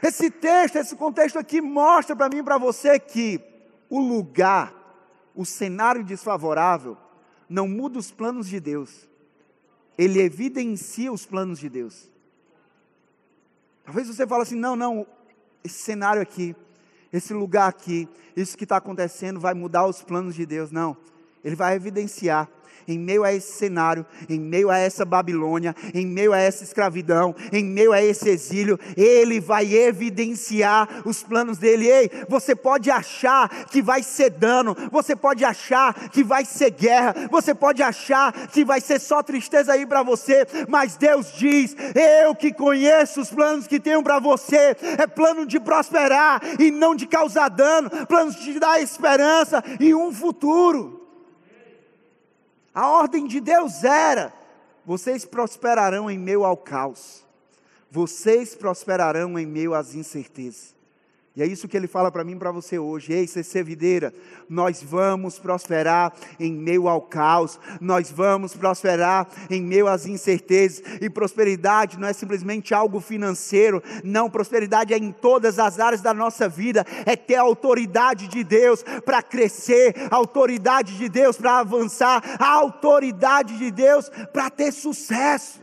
Esse 0.00 0.30
texto, 0.30 0.76
esse 0.76 0.94
contexto 0.94 1.38
aqui 1.38 1.60
mostra 1.60 2.14
para 2.14 2.28
mim 2.28 2.38
e 2.38 2.42
para 2.42 2.58
você 2.58 2.98
que 2.98 3.40
o 3.90 3.98
lugar, 3.98 4.72
o 5.34 5.44
cenário 5.44 6.04
desfavorável, 6.04 6.96
não 7.48 7.66
muda 7.66 7.98
os 7.98 8.10
planos 8.12 8.46
de 8.48 8.60
Deus, 8.60 9.08
ele 9.98 10.20
evidencia 10.20 11.12
os 11.12 11.26
planos 11.26 11.58
de 11.58 11.68
Deus. 11.68 12.13
Talvez 13.84 14.08
você 14.08 14.26
fale 14.26 14.42
assim: 14.42 14.56
não, 14.56 14.74
não, 14.74 15.06
esse 15.62 15.82
cenário 15.82 16.20
aqui, 16.20 16.54
esse 17.12 17.32
lugar 17.32 17.68
aqui, 17.68 18.08
isso 18.36 18.56
que 18.56 18.64
está 18.64 18.76
acontecendo 18.76 19.38
vai 19.38 19.54
mudar 19.54 19.86
os 19.86 20.02
planos 20.02 20.34
de 20.34 20.44
Deus. 20.46 20.70
Não, 20.70 20.96
ele 21.44 21.54
vai 21.54 21.74
evidenciar 21.74 22.48
em 22.86 22.98
meio 22.98 23.24
a 23.24 23.32
esse 23.32 23.52
cenário, 23.52 24.06
em 24.28 24.38
meio 24.38 24.70
a 24.70 24.78
essa 24.78 25.04
Babilônia, 25.04 25.74
em 25.92 26.06
meio 26.06 26.32
a 26.32 26.38
essa 26.38 26.64
escravidão, 26.64 27.34
em 27.52 27.64
meio 27.64 27.92
a 27.92 28.02
esse 28.02 28.28
exílio, 28.28 28.78
Ele 28.96 29.40
vai 29.40 29.74
evidenciar 29.74 31.02
os 31.04 31.22
planos 31.22 31.58
dele. 31.58 31.88
Ei, 31.88 32.10
você 32.28 32.54
pode 32.54 32.90
achar 32.90 33.48
que 33.66 33.82
vai 33.82 34.02
ser 34.02 34.30
dano, 34.30 34.76
você 34.90 35.14
pode 35.16 35.44
achar 35.44 35.94
que 36.10 36.22
vai 36.22 36.44
ser 36.44 36.70
guerra, 36.70 37.14
você 37.30 37.54
pode 37.54 37.82
achar 37.82 38.32
que 38.48 38.64
vai 38.64 38.80
ser 38.80 39.00
só 39.00 39.22
tristeza 39.22 39.72
aí 39.72 39.86
para 39.86 40.02
você, 40.02 40.46
mas 40.68 40.96
Deus 40.96 41.32
diz: 41.36 41.76
Eu 42.22 42.34
que 42.34 42.52
conheço 42.52 43.20
os 43.20 43.30
planos 43.30 43.66
que 43.66 43.80
tenho 43.80 44.02
para 44.02 44.18
você, 44.18 44.76
é 44.98 45.06
plano 45.06 45.46
de 45.46 45.60
prosperar 45.60 46.40
e 46.58 46.70
não 46.70 46.94
de 46.94 47.06
causar 47.06 47.48
dano, 47.48 47.90
planos 48.06 48.36
de 48.36 48.58
dar 48.58 48.80
esperança 48.80 49.62
e 49.80 49.94
um 49.94 50.12
futuro. 50.12 51.03
A 52.74 52.90
ordem 52.90 53.26
de 53.26 53.40
Deus 53.40 53.84
era: 53.84 54.32
vocês 54.84 55.24
prosperarão 55.24 56.10
em 56.10 56.18
meio 56.18 56.44
ao 56.44 56.56
caos, 56.56 57.24
vocês 57.90 58.54
prosperarão 58.54 59.38
em 59.38 59.46
meio 59.46 59.72
às 59.72 59.94
incertezas. 59.94 60.73
E 61.36 61.42
é 61.42 61.46
isso 61.46 61.66
que 61.66 61.76
ele 61.76 61.88
fala 61.88 62.12
para 62.12 62.22
mim 62.22 62.34
e 62.34 62.38
para 62.38 62.52
você 62.52 62.78
hoje. 62.78 63.12
Ei, 63.12 63.26
CC 63.26 63.60
Videira, 63.64 64.14
nós 64.48 64.80
vamos 64.80 65.36
prosperar 65.36 66.12
em 66.38 66.52
meio 66.52 66.86
ao 66.88 67.02
caos, 67.02 67.58
nós 67.80 68.08
vamos 68.08 68.54
prosperar 68.54 69.26
em 69.50 69.60
meio 69.60 69.88
às 69.88 70.06
incertezas. 70.06 70.80
E 71.00 71.10
prosperidade 71.10 71.98
não 71.98 72.06
é 72.06 72.12
simplesmente 72.12 72.72
algo 72.72 73.00
financeiro, 73.00 73.82
não, 74.04 74.30
prosperidade 74.30 74.94
é 74.94 74.96
em 74.96 75.10
todas 75.10 75.58
as 75.58 75.80
áreas 75.80 76.00
da 76.00 76.14
nossa 76.14 76.48
vida, 76.48 76.86
é 77.04 77.16
ter 77.16 77.34
a 77.34 77.42
autoridade 77.42 78.28
de 78.28 78.44
Deus 78.44 78.84
para 79.04 79.20
crescer, 79.20 79.92
a 80.08 80.14
autoridade 80.14 80.96
de 80.96 81.08
Deus 81.08 81.36
para 81.36 81.58
avançar, 81.58 82.22
a 82.38 82.48
autoridade 82.48 83.58
de 83.58 83.72
Deus 83.72 84.08
para 84.32 84.48
ter 84.50 84.70
sucesso. 84.70 85.60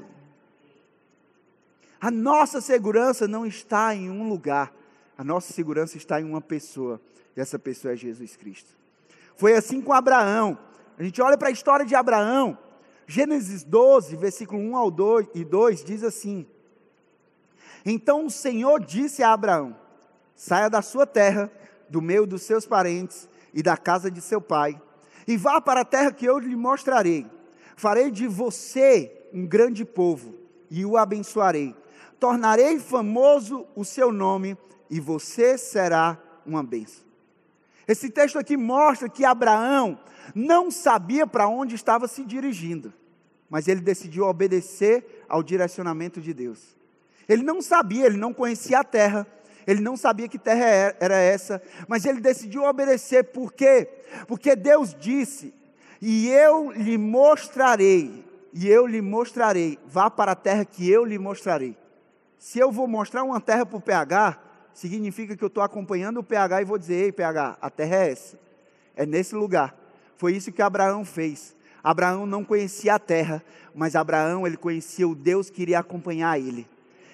A 2.01 2.11
nossa 2.11 2.59
segurança 2.59 3.25
não 3.25 3.45
está 3.45 3.95
em 3.95 4.09
um 4.09 4.27
lugar 4.27 4.80
a 5.21 5.23
nossa 5.23 5.53
segurança 5.53 5.97
está 5.97 6.19
em 6.19 6.23
uma 6.23 6.41
pessoa, 6.41 6.99
e 7.37 7.39
essa 7.39 7.59
pessoa 7.59 7.93
é 7.93 7.95
Jesus 7.95 8.35
Cristo. 8.35 8.71
Foi 9.37 9.53
assim 9.53 9.79
com 9.79 9.93
Abraão. 9.93 10.57
A 10.97 11.03
gente 11.03 11.21
olha 11.21 11.37
para 11.37 11.49
a 11.49 11.51
história 11.51 11.85
de 11.85 11.93
Abraão. 11.93 12.57
Gênesis 13.05 13.63
12, 13.63 14.15
versículo 14.15 14.59
1 14.59 14.75
ao 14.75 14.89
2 14.89 15.27
e 15.35 15.45
2 15.45 15.83
diz 15.83 16.03
assim: 16.03 16.47
Então 17.85 18.25
o 18.25 18.31
Senhor 18.31 18.83
disse 18.83 19.21
a 19.21 19.31
Abraão: 19.31 19.75
Saia 20.35 20.71
da 20.71 20.81
sua 20.81 21.05
terra, 21.05 21.51
do 21.87 22.01
meio 22.01 22.25
dos 22.25 22.41
seus 22.41 22.65
parentes 22.65 23.29
e 23.53 23.61
da 23.61 23.77
casa 23.77 24.09
de 24.09 24.21
seu 24.21 24.41
pai, 24.41 24.81
e 25.27 25.37
vá 25.37 25.61
para 25.61 25.81
a 25.81 25.85
terra 25.85 26.11
que 26.11 26.25
eu 26.25 26.39
lhe 26.39 26.55
mostrarei. 26.55 27.29
Farei 27.75 28.09
de 28.09 28.27
você 28.27 29.29
um 29.31 29.45
grande 29.45 29.85
povo 29.85 30.33
e 30.67 30.83
o 30.83 30.97
abençoarei. 30.97 31.75
Tornarei 32.21 32.77
famoso 32.77 33.65
o 33.75 33.83
seu 33.83 34.11
nome 34.11 34.55
e 34.91 34.99
você 34.99 35.57
será 35.57 36.21
uma 36.45 36.61
bênção. 36.61 37.03
Esse 37.87 38.11
texto 38.11 38.37
aqui 38.37 38.55
mostra 38.55 39.09
que 39.09 39.25
Abraão 39.25 39.99
não 40.35 40.69
sabia 40.69 41.25
para 41.25 41.47
onde 41.47 41.73
estava 41.73 42.07
se 42.07 42.23
dirigindo, 42.23 42.93
mas 43.49 43.67
ele 43.67 43.81
decidiu 43.81 44.25
obedecer 44.25 45.25
ao 45.27 45.41
direcionamento 45.41 46.21
de 46.21 46.31
Deus. 46.31 46.77
Ele 47.27 47.41
não 47.41 47.59
sabia, 47.59 48.05
ele 48.05 48.17
não 48.17 48.35
conhecia 48.35 48.81
a 48.81 48.83
terra, 48.83 49.25
ele 49.65 49.81
não 49.81 49.97
sabia 49.97 50.27
que 50.27 50.37
terra 50.37 50.95
era 50.99 51.17
essa, 51.17 51.59
mas 51.87 52.05
ele 52.05 52.21
decidiu 52.21 52.65
obedecer, 52.65 53.23
por 53.31 53.51
quê? 53.51 53.89
Porque 54.27 54.55
Deus 54.55 54.93
disse: 54.93 55.51
E 55.99 56.29
eu 56.29 56.71
lhe 56.71 56.99
mostrarei, 56.99 58.23
e 58.53 58.67
eu 58.67 58.85
lhe 58.85 59.01
mostrarei, 59.01 59.79
vá 59.87 60.07
para 60.07 60.33
a 60.33 60.35
terra 60.35 60.63
que 60.63 60.87
eu 60.87 61.03
lhe 61.03 61.17
mostrarei. 61.17 61.80
Se 62.41 62.57
eu 62.57 62.71
vou 62.71 62.87
mostrar 62.87 63.21
uma 63.21 63.39
terra 63.39 63.67
para 63.67 63.77
o 63.77 63.79
PH, 63.79 64.35
significa 64.73 65.37
que 65.37 65.43
eu 65.43 65.47
estou 65.47 65.61
acompanhando 65.61 66.21
o 66.21 66.23
PH 66.23 66.63
e 66.63 66.65
vou 66.65 66.79
dizer: 66.79 66.95
Ei, 66.95 67.11
PH, 67.11 67.59
a 67.61 67.69
terra 67.69 67.97
é 67.97 68.11
essa, 68.11 68.39
é 68.95 69.05
nesse 69.05 69.35
lugar. 69.35 69.75
Foi 70.17 70.35
isso 70.35 70.51
que 70.51 70.59
Abraão 70.59 71.05
fez. 71.05 71.55
Abraão 71.83 72.25
não 72.25 72.43
conhecia 72.43 72.95
a 72.95 72.99
terra, 72.99 73.43
mas 73.75 73.95
Abraão 73.95 74.47
ele 74.47 74.57
conhecia 74.57 75.07
o 75.07 75.13
Deus 75.13 75.51
que 75.51 75.61
iria 75.61 75.77
acompanhar 75.77 76.39
ele. 76.39 76.67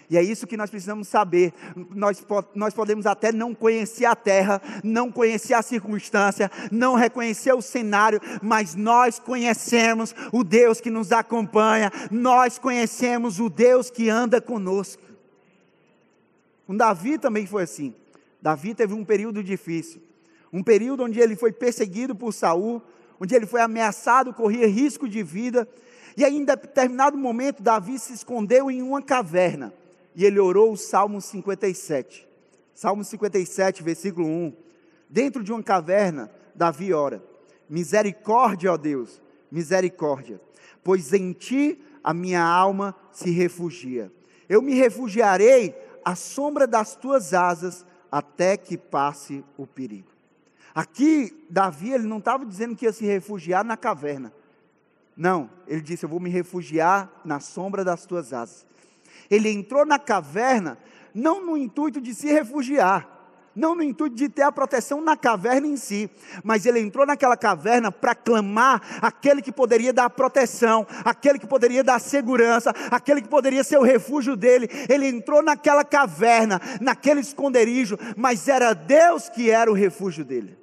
E 0.10 0.18
é 0.18 0.24
isso 0.24 0.48
que 0.48 0.56
nós 0.56 0.70
precisamos 0.70 1.10
saber. 1.10 1.54
Nós, 1.94 2.26
nós 2.56 2.74
podemos 2.74 3.06
até 3.06 3.30
não 3.34 3.54
conhecer 3.54 4.06
a 4.06 4.16
terra, 4.16 4.62
não 4.82 5.12
conhecer 5.12 5.56
a 5.56 5.62
circunstância, 5.62 6.50
não 6.72 6.96
reconhecer 6.96 7.52
o 7.52 7.62
cenário, 7.62 8.22
mas 8.42 8.76
nós 8.76 9.20
conhecemos 9.20 10.16
o 10.32 10.42
Deus 10.42 10.80
que 10.80 10.90
nos 10.90 11.12
acompanha, 11.12 11.92
nós 12.10 12.58
conhecemos 12.58 13.42
o 13.42 13.50
Deus 13.50 13.90
que 13.90 14.10
anda 14.10 14.40
conosco. 14.40 15.07
Com 16.68 16.76
Davi 16.78 17.18
também 17.18 17.48
foi 17.48 17.64
assim. 17.64 17.96
Davi 18.40 18.76
teve 18.76 18.94
um 18.94 19.04
período 19.04 19.44
difícil, 19.44 20.02
um 20.54 20.62
período 20.62 21.04
onde 21.04 21.20
ele 21.20 21.36
foi 21.36 21.52
perseguido 21.52 22.14
por 22.14 22.32
Saul, 22.32 22.84
onde 23.20 23.34
ele 23.34 23.48
foi 23.48 23.62
ameaçado, 23.62 24.32
corria 24.32 24.68
risco 24.68 25.10
de 25.10 25.24
vida, 25.24 25.68
e 26.18 26.26
aí, 26.26 26.36
em 26.36 26.44
determinado 26.44 27.16
momento, 27.16 27.62
Davi 27.62 28.00
se 28.00 28.12
escondeu 28.12 28.72
em 28.72 28.82
uma 28.82 29.04
caverna 29.04 29.72
e 30.16 30.26
ele 30.26 30.40
orou 30.40 30.72
o 30.72 30.78
Salmo 30.78 31.22
57. 31.22 32.28
Salmo 32.74 33.04
57, 33.04 33.84
versículo 33.84 34.28
1. 34.28 34.54
Dentro 35.08 35.44
de 35.44 35.52
uma 35.52 35.62
caverna, 35.62 36.32
Davi 36.56 36.92
ora: 36.92 37.24
Misericórdia, 37.70 38.74
ó 38.74 38.78
Deus, 38.78 39.22
misericórdia, 39.52 40.42
pois 40.84 41.14
em 41.14 41.34
ti 41.34 41.80
a 42.04 42.16
minha 42.16 42.42
alma 42.42 42.96
se 43.12 43.30
refugia. 43.30 44.12
Eu 44.50 44.60
me 44.60 44.74
refugiarei 44.74 45.76
à 46.08 46.16
sombra 46.16 46.66
das 46.66 46.96
tuas 46.96 47.34
asas 47.34 47.86
até 48.10 48.56
que 48.56 48.78
passe 48.78 49.44
o 49.58 49.68
perigo. 49.68 50.08
Aqui, 50.74 51.46
Davi, 51.50 51.92
ele 51.92 52.08
não 52.08 52.20
estava 52.20 52.46
dizendo 52.46 52.78
que 52.78 52.86
ia 52.86 52.94
se 52.94 53.06
refugiar 53.06 53.62
na 53.66 53.76
caverna. 53.76 54.32
Não, 55.18 55.50
ele 55.68 55.82
disse: 55.82 56.06
Eu 56.06 56.10
vou 56.10 56.22
me 56.22 56.30
refugiar 56.30 57.12
na 57.26 57.42
sombra 57.42 57.84
das 57.84 58.06
tuas 58.06 58.32
asas. 58.32 58.66
Ele 59.30 59.50
entrou 59.50 59.86
na 59.86 60.00
caverna 60.00 60.78
não 61.14 61.46
no 61.46 61.58
intuito 61.58 62.00
de 62.00 62.16
se 62.16 62.32
refugiar, 62.32 63.17
não 63.58 63.74
no 63.74 63.82
intuito 63.82 64.16
de 64.16 64.30
ter 64.30 64.44
a 64.44 64.52
proteção 64.52 65.02
na 65.02 65.18
caverna 65.18 65.66
em 65.66 65.76
si, 65.76 66.10
mas 66.44 66.66
ele 66.66 66.80
entrou 66.80 67.08
naquela 67.08 67.36
caverna 67.36 67.92
para 67.92 68.14
clamar 68.14 69.00
aquele 69.02 69.42
que 69.42 69.52
poderia 69.52 69.92
dar 69.92 70.12
proteção, 70.12 70.86
aquele 71.04 71.40
que 71.40 71.48
poderia 71.48 71.84
dar 71.84 72.00
segurança, 72.00 72.72
aquele 72.92 73.20
que 73.20 73.28
poderia 73.28 73.64
ser 73.64 73.80
o 73.80 73.84
refúgio 73.84 74.36
dele. 74.36 74.70
Ele 74.88 75.08
entrou 75.08 75.42
naquela 75.42 75.84
caverna, 75.84 76.62
naquele 76.80 77.20
esconderijo, 77.20 77.98
mas 78.16 78.48
era 78.48 78.74
Deus 78.74 79.28
que 79.28 79.50
era 79.50 79.72
o 79.72 79.74
refúgio 79.74 80.24
dele. 80.24 80.56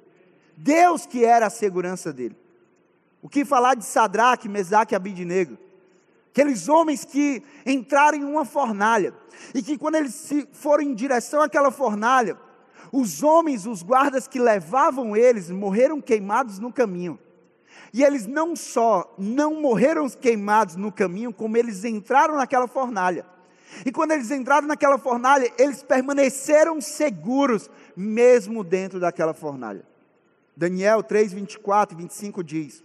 Deus 0.55 1.05
que 1.05 1.25
era 1.25 1.47
a 1.47 1.49
segurança 1.49 2.13
dele. 2.13 2.37
O 3.21 3.27
que 3.27 3.43
falar 3.43 3.75
de 3.75 3.83
Sadraque, 3.83 4.47
Mesaque 4.47 4.93
e 4.93 4.95
Abidnego? 4.95 5.57
Aqueles 6.31 6.69
homens 6.69 7.03
que 7.03 7.43
entraram 7.65 8.17
em 8.17 8.23
uma 8.23 8.45
fornalha 8.45 9.13
e 9.53 9.61
que 9.61 9.77
quando 9.77 9.95
eles 9.95 10.29
foram 10.53 10.83
em 10.83 10.93
direção 10.93 11.41
àquela 11.41 11.71
fornalha, 11.71 12.37
os 12.91 13.23
homens, 13.23 13.65
os 13.65 13.81
guardas 13.81 14.27
que 14.27 14.39
levavam 14.39 15.15
eles, 15.15 15.49
morreram 15.49 16.01
queimados 16.01 16.59
no 16.59 16.71
caminho. 16.71 17.19
E 17.93 18.03
eles 18.03 18.25
não 18.25 18.55
só 18.55 19.15
não 19.17 19.61
morreram 19.61 20.09
queimados 20.09 20.75
no 20.75 20.91
caminho, 20.91 21.33
como 21.33 21.55
eles 21.55 21.85
entraram 21.85 22.35
naquela 22.35 22.67
fornalha. 22.67 23.25
E 23.85 23.91
quando 23.91 24.11
eles 24.11 24.31
entraram 24.31 24.67
naquela 24.67 24.97
fornalha, 24.97 25.49
eles 25.57 25.81
permaneceram 25.81 26.81
seguros, 26.81 27.69
mesmo 27.95 28.63
dentro 28.63 28.99
daquela 28.99 29.33
fornalha. 29.33 29.85
Daniel 30.55 31.03
3, 31.03 31.33
24 31.33 31.95
e 31.95 32.01
25 32.01 32.43
diz: 32.43 32.83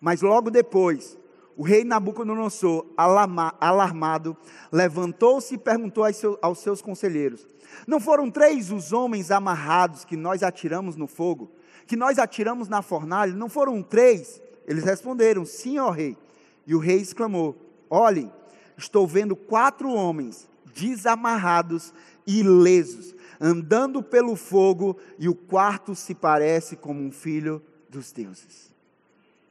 Mas 0.00 0.22
logo 0.22 0.50
depois, 0.50 1.17
o 1.58 1.64
rei 1.64 1.82
Nabucodonosor, 1.82 2.86
alarmado, 2.96 4.36
levantou-se 4.70 5.56
e 5.56 5.58
perguntou 5.58 6.04
aos 6.40 6.58
seus 6.60 6.80
conselheiros: 6.80 7.44
Não 7.84 7.98
foram 7.98 8.30
três 8.30 8.70
os 8.70 8.92
homens 8.92 9.32
amarrados 9.32 10.04
que 10.04 10.16
nós 10.16 10.44
atiramos 10.44 10.94
no 10.94 11.08
fogo, 11.08 11.50
que 11.84 11.96
nós 11.96 12.16
atiramos 12.16 12.68
na 12.68 12.80
fornalha? 12.80 13.32
Não 13.32 13.48
foram 13.48 13.82
três? 13.82 14.40
Eles 14.68 14.84
responderam: 14.84 15.44
Sim, 15.44 15.80
ó 15.80 15.90
rei. 15.90 16.16
E 16.64 16.76
o 16.76 16.78
rei 16.78 16.98
exclamou: 17.00 17.56
Olhem, 17.90 18.32
estou 18.76 19.04
vendo 19.04 19.34
quatro 19.34 19.90
homens 19.90 20.48
desamarrados 20.72 21.92
e 22.24 22.38
ilesos, 22.38 23.16
andando 23.40 24.00
pelo 24.00 24.36
fogo, 24.36 24.96
e 25.18 25.28
o 25.28 25.34
quarto 25.34 25.96
se 25.96 26.14
parece 26.14 26.76
como 26.76 27.02
um 27.02 27.10
filho 27.10 27.60
dos 27.90 28.12
deuses. 28.12 28.72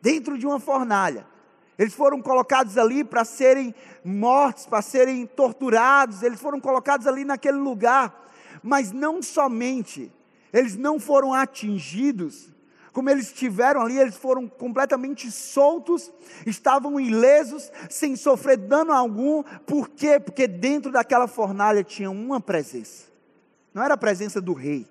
Dentro 0.02 0.38
de 0.38 0.48
uma 0.48 0.58
fornalha. 0.58 1.28
Eles 1.78 1.94
foram 1.94 2.22
colocados 2.22 2.78
ali 2.78 3.04
para 3.04 3.24
serem 3.24 3.74
mortos, 4.04 4.66
para 4.66 4.82
serem 4.82 5.26
torturados, 5.26 6.24
eles 6.24 6.40
foram 6.40 6.60
colocados 6.60 7.06
ali 7.06 7.24
naquele 7.24 7.58
lugar. 7.58 8.28
Mas 8.64 8.92
não 8.92 9.22
somente, 9.22 10.12
eles 10.52 10.76
não 10.76 11.00
foram 11.00 11.34
atingidos, 11.34 12.52
como 12.98 13.12
eles 13.12 13.28
estiveram 13.28 13.82
ali, 13.82 14.00
eles 14.00 14.18
foram 14.18 14.48
completamente 14.48 15.30
soltos, 15.30 16.12
estavam 16.48 17.00
ilesos, 17.00 17.72
sem 17.92 18.16
sofrer 18.16 18.58
dano 18.58 18.92
algum. 18.92 19.44
Por 19.68 19.88
quê? 19.88 20.20
Porque 20.20 20.48
dentro 20.48 20.92
daquela 20.92 21.28
fornalha 21.28 21.84
tinha 21.84 22.10
uma 22.10 22.42
presença. 22.42 23.06
Não 23.72 23.84
era 23.84 23.94
a 23.94 23.98
presença 23.98 24.42
do 24.42 24.54
rei, 24.54 24.88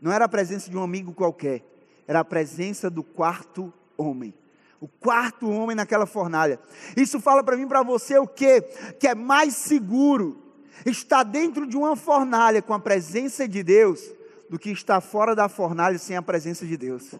não 0.00 0.10
era 0.10 0.24
a 0.24 0.28
presença 0.28 0.70
de 0.70 0.76
um 0.78 0.82
amigo 0.82 1.12
qualquer, 1.12 1.62
era 2.08 2.20
a 2.20 2.24
presença 2.24 2.88
do 2.88 3.04
quarto 3.04 3.70
homem. 3.94 4.32
O 4.80 4.88
quarto 4.88 5.48
homem 5.50 5.76
naquela 5.76 6.06
fornalha. 6.06 6.58
Isso 6.96 7.20
fala 7.20 7.44
para 7.44 7.56
mim, 7.56 7.68
para 7.68 7.82
você 7.82 8.18
o 8.18 8.26
quê? 8.26 8.62
Que 8.98 9.08
é 9.08 9.14
mais 9.14 9.54
seguro 9.54 10.42
estar 10.86 11.22
dentro 11.22 11.66
de 11.66 11.76
uma 11.76 11.94
fornalha 11.94 12.62
com 12.62 12.72
a 12.72 12.78
presença 12.78 13.46
de 13.46 13.62
Deus 13.62 14.00
do 14.48 14.58
que 14.58 14.70
estar 14.70 15.00
fora 15.00 15.36
da 15.36 15.48
fornalha 15.48 15.98
sem 15.98 16.16
a 16.16 16.22
presença 16.22 16.66
de 16.66 16.76
Deus. 16.76 17.14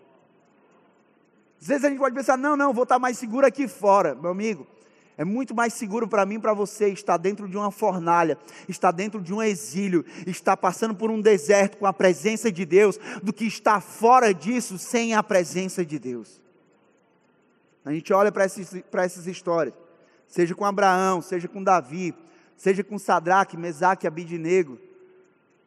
Às 1.61 1.69
vezes 1.69 1.85
a 1.85 1.91
gente 1.91 1.99
pode 1.99 2.15
pensar, 2.15 2.39
não, 2.39 2.57
não, 2.57 2.73
vou 2.73 2.85
estar 2.85 2.99
mais 2.99 3.19
seguro 3.19 3.47
aqui 3.47 3.69
fora, 3.69 4.15
meu 4.15 4.31
amigo. 4.31 4.67
É 5.19 5.25
muito 5.25 5.55
mais 5.55 5.75
seguro 5.75 6.09
para 6.09 6.25
mim 6.25 6.37
e 6.37 6.39
para 6.39 6.55
você 6.55 6.89
estar 6.89 7.19
dentro 7.19 7.47
de 7.47 7.55
uma 7.55 7.71
fornalha, 7.71 8.39
estar 8.67 8.91
dentro 8.91 9.21
de 9.21 9.35
um 9.35 9.43
exílio, 9.43 10.03
estar 10.27 10.57
passando 10.57 10.95
por 10.95 11.11
um 11.11 11.21
deserto 11.21 11.77
com 11.77 11.85
a 11.85 11.93
presença 11.93 12.51
de 12.51 12.65
Deus, 12.65 12.99
do 13.23 13.31
que 13.31 13.45
estar 13.45 13.83
fora 13.83 14.33
disso 14.33 14.79
sem 14.79 15.15
a 15.15 15.23
presença 15.23 15.85
de 15.85 15.99
Deus. 15.99 16.41
A 17.91 17.93
gente 17.93 18.13
olha 18.13 18.31
para 18.31 18.45
essas 18.45 19.27
histórias, 19.27 19.75
seja 20.29 20.55
com 20.55 20.65
Abraão, 20.65 21.21
seja 21.21 21.49
com 21.49 21.61
Davi, 21.61 22.15
seja 22.57 22.85
com 22.85 22.97
Sadraque, 22.97 23.57
Mesaque 23.57 24.07
Abidnego, 24.07 24.79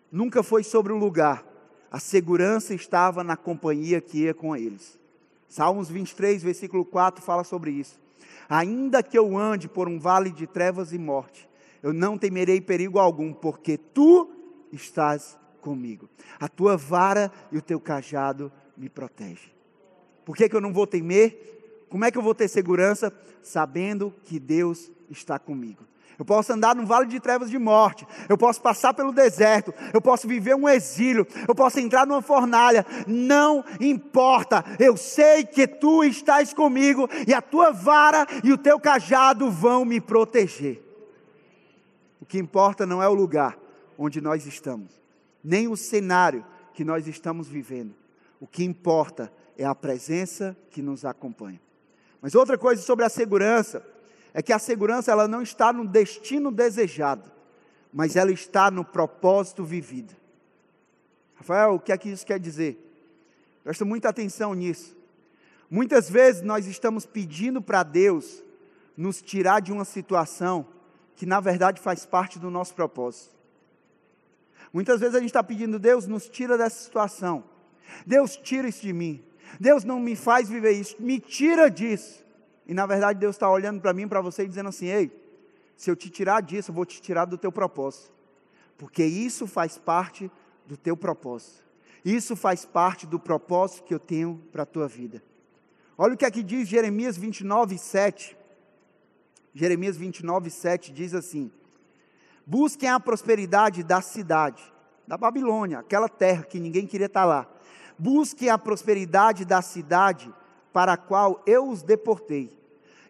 nunca 0.09 0.41
foi 0.41 0.63
sobre 0.63 0.93
o 0.93 0.97
lugar, 0.97 1.45
a 1.91 1.99
segurança 1.99 2.73
estava 2.73 3.25
na 3.25 3.35
companhia 3.35 3.99
que 3.99 4.19
ia 4.19 4.33
com 4.33 4.55
eles. 4.55 4.97
Salmos 5.49 5.89
23, 5.89 6.41
versículo 6.41 6.85
4 6.85 7.21
fala 7.21 7.43
sobre 7.43 7.71
isso. 7.71 7.99
Ainda 8.47 9.03
que 9.03 9.19
eu 9.19 9.37
ande 9.37 9.67
por 9.67 9.89
um 9.89 9.99
vale 9.99 10.31
de 10.31 10.47
trevas 10.47 10.93
e 10.93 10.97
morte, 10.97 11.49
eu 11.83 11.91
não 11.91 12.17
temerei 12.17 12.61
perigo 12.61 12.99
algum, 12.99 13.33
porque 13.33 13.77
tu 13.77 14.31
estás 14.71 15.37
comigo. 15.59 16.07
A 16.39 16.47
tua 16.47 16.77
vara 16.77 17.29
e 17.51 17.57
o 17.57 17.61
teu 17.61 17.81
cajado 17.81 18.49
me 18.77 18.87
protegem. 18.87 19.51
Por 20.23 20.37
que, 20.37 20.47
que 20.47 20.55
eu 20.55 20.61
não 20.61 20.71
vou 20.71 20.87
temer? 20.87 21.49
Como 21.93 22.05
é 22.05 22.09
que 22.09 22.17
eu 22.17 22.23
vou 22.23 22.33
ter 22.33 22.47
segurança? 22.47 23.13
Sabendo 23.43 24.11
que 24.25 24.39
Deus 24.39 24.89
está 25.11 25.37
comigo 25.37 25.85
eu 26.17 26.25
posso 26.25 26.53
andar 26.53 26.75
no 26.75 26.85
vale 26.85 27.07
de 27.07 27.19
trevas 27.19 27.49
de 27.49 27.57
morte, 27.57 28.07
eu 28.29 28.37
posso 28.37 28.61
passar 28.61 28.93
pelo 28.93 29.11
deserto, 29.11 29.73
eu 29.93 30.01
posso 30.01 30.27
viver 30.27 30.55
um 30.55 30.69
exílio, 30.69 31.27
eu 31.47 31.55
posso 31.55 31.79
entrar 31.79 32.05
numa 32.05 32.21
fornalha, 32.21 32.85
não 33.07 33.63
importa, 33.79 34.63
eu 34.79 34.95
sei 34.95 35.43
que 35.43 35.67
tu 35.67 36.03
estás 36.03 36.53
comigo 36.53 37.09
e 37.27 37.33
a 37.33 37.41
tua 37.41 37.71
vara 37.71 38.27
e 38.43 38.53
o 38.53 38.57
teu 38.57 38.79
cajado 38.79 39.49
vão 39.49 39.83
me 39.83 39.99
proteger. 39.99 40.81
O 42.21 42.25
que 42.25 42.37
importa 42.37 42.85
não 42.85 43.01
é 43.01 43.07
o 43.07 43.13
lugar 43.13 43.57
onde 43.97 44.21
nós 44.21 44.45
estamos, 44.45 45.01
nem 45.43 45.67
o 45.67 45.75
cenário 45.75 46.45
que 46.73 46.85
nós 46.85 47.07
estamos 47.07 47.47
vivendo, 47.47 47.93
o 48.39 48.47
que 48.47 48.63
importa 48.63 49.31
é 49.57 49.65
a 49.65 49.75
presença 49.75 50.55
que 50.69 50.81
nos 50.81 51.05
acompanha. 51.05 51.59
Mas 52.23 52.35
outra 52.35 52.57
coisa 52.57 52.81
sobre 52.81 53.03
a 53.03 53.09
segurança, 53.09 53.85
é 54.33 54.41
que 54.41 54.53
a 54.53 54.57
segurança 54.57 55.11
ela 55.11 55.27
não 55.27 55.41
está 55.41 55.73
no 55.73 55.85
destino 55.85 56.53
desejado, 56.53 57.29
mas 57.91 58.15
ela 58.15 58.31
está 58.31 58.71
no 58.71 58.85
propósito 58.85 59.65
vivido. 59.65 60.15
Rafael, 61.35 61.73
o 61.73 61.79
que 61.79 61.91
é 61.91 61.97
que 61.97 62.07
isso 62.07 62.25
quer 62.25 62.39
dizer? 62.39 62.79
Presta 63.61 63.83
muita 63.83 64.07
atenção 64.07 64.53
nisso. 64.53 64.95
Muitas 65.69 66.09
vezes 66.09 66.41
nós 66.41 66.65
estamos 66.65 67.05
pedindo 67.05 67.61
para 67.61 67.83
Deus 67.83 68.41
nos 68.95 69.21
tirar 69.21 69.59
de 69.59 69.73
uma 69.73 69.83
situação 69.83 70.65
que 71.17 71.25
na 71.25 71.41
verdade 71.41 71.81
faz 71.81 72.05
parte 72.05 72.39
do 72.39 72.49
nosso 72.49 72.73
propósito. 72.73 73.35
Muitas 74.71 75.01
vezes 75.01 75.15
a 75.15 75.19
gente 75.19 75.29
está 75.29 75.43
pedindo, 75.43 75.77
Deus, 75.77 76.07
nos 76.07 76.29
tira 76.29 76.57
dessa 76.57 76.81
situação. 76.85 77.43
Deus, 78.07 78.37
tira 78.37 78.69
isso 78.69 78.81
de 78.81 78.93
mim. 78.93 79.21
Deus 79.59 79.83
não 79.83 79.99
me 79.99 80.15
faz 80.15 80.49
viver 80.49 80.71
isso. 80.71 80.95
Me 80.99 81.19
tira 81.19 81.69
disso. 81.69 82.23
E 82.65 82.73
na 82.73 82.85
verdade 82.85 83.19
Deus 83.19 83.35
está 83.35 83.49
olhando 83.49 83.81
para 83.81 83.93
mim, 83.93 84.07
para 84.07 84.21
você 84.21 84.43
e 84.43 84.47
dizendo 84.47 84.69
assim: 84.69 84.87
ei, 84.87 85.11
se 85.75 85.89
eu 85.89 85.95
te 85.95 86.09
tirar 86.09 86.41
disso, 86.41 86.71
eu 86.71 86.75
vou 86.75 86.85
te 86.85 87.01
tirar 87.01 87.25
do 87.25 87.37
teu 87.37 87.51
propósito. 87.51 88.11
Porque 88.77 89.03
isso 89.03 89.47
faz 89.47 89.77
parte 89.77 90.31
do 90.65 90.77
teu 90.77 90.95
propósito. 90.95 91.63
Isso 92.03 92.35
faz 92.35 92.65
parte 92.65 93.05
do 93.05 93.19
propósito 93.19 93.83
que 93.83 93.93
eu 93.93 93.99
tenho 93.99 94.41
para 94.51 94.63
a 94.63 94.65
tua 94.65 94.87
vida. 94.87 95.23
Olha 95.97 96.13
o 96.15 96.17
que 96.17 96.25
aqui 96.25 96.39
é 96.39 96.43
diz 96.43 96.67
Jeremias 96.67 97.17
29, 97.17 97.77
7. 97.77 98.37
Jeremias 99.53 99.95
29, 99.95 100.49
7 100.49 100.91
diz 100.91 101.13
assim: 101.13 101.51
Busquem 102.45 102.89
a 102.89 102.99
prosperidade 102.99 103.83
da 103.83 104.01
cidade, 104.01 104.61
da 105.07 105.17
Babilônia, 105.17 105.79
aquela 105.79 106.09
terra 106.09 106.43
que 106.43 106.59
ninguém 106.59 106.87
queria 106.87 107.05
estar 107.05 107.25
lá. 107.25 107.47
Busquem 107.97 108.49
a 108.49 108.57
prosperidade 108.57 109.45
da 109.45 109.61
cidade 109.61 110.31
para 110.71 110.93
a 110.93 110.97
qual 110.97 111.41
eu 111.45 111.69
os 111.69 111.83
deportei. 111.83 112.51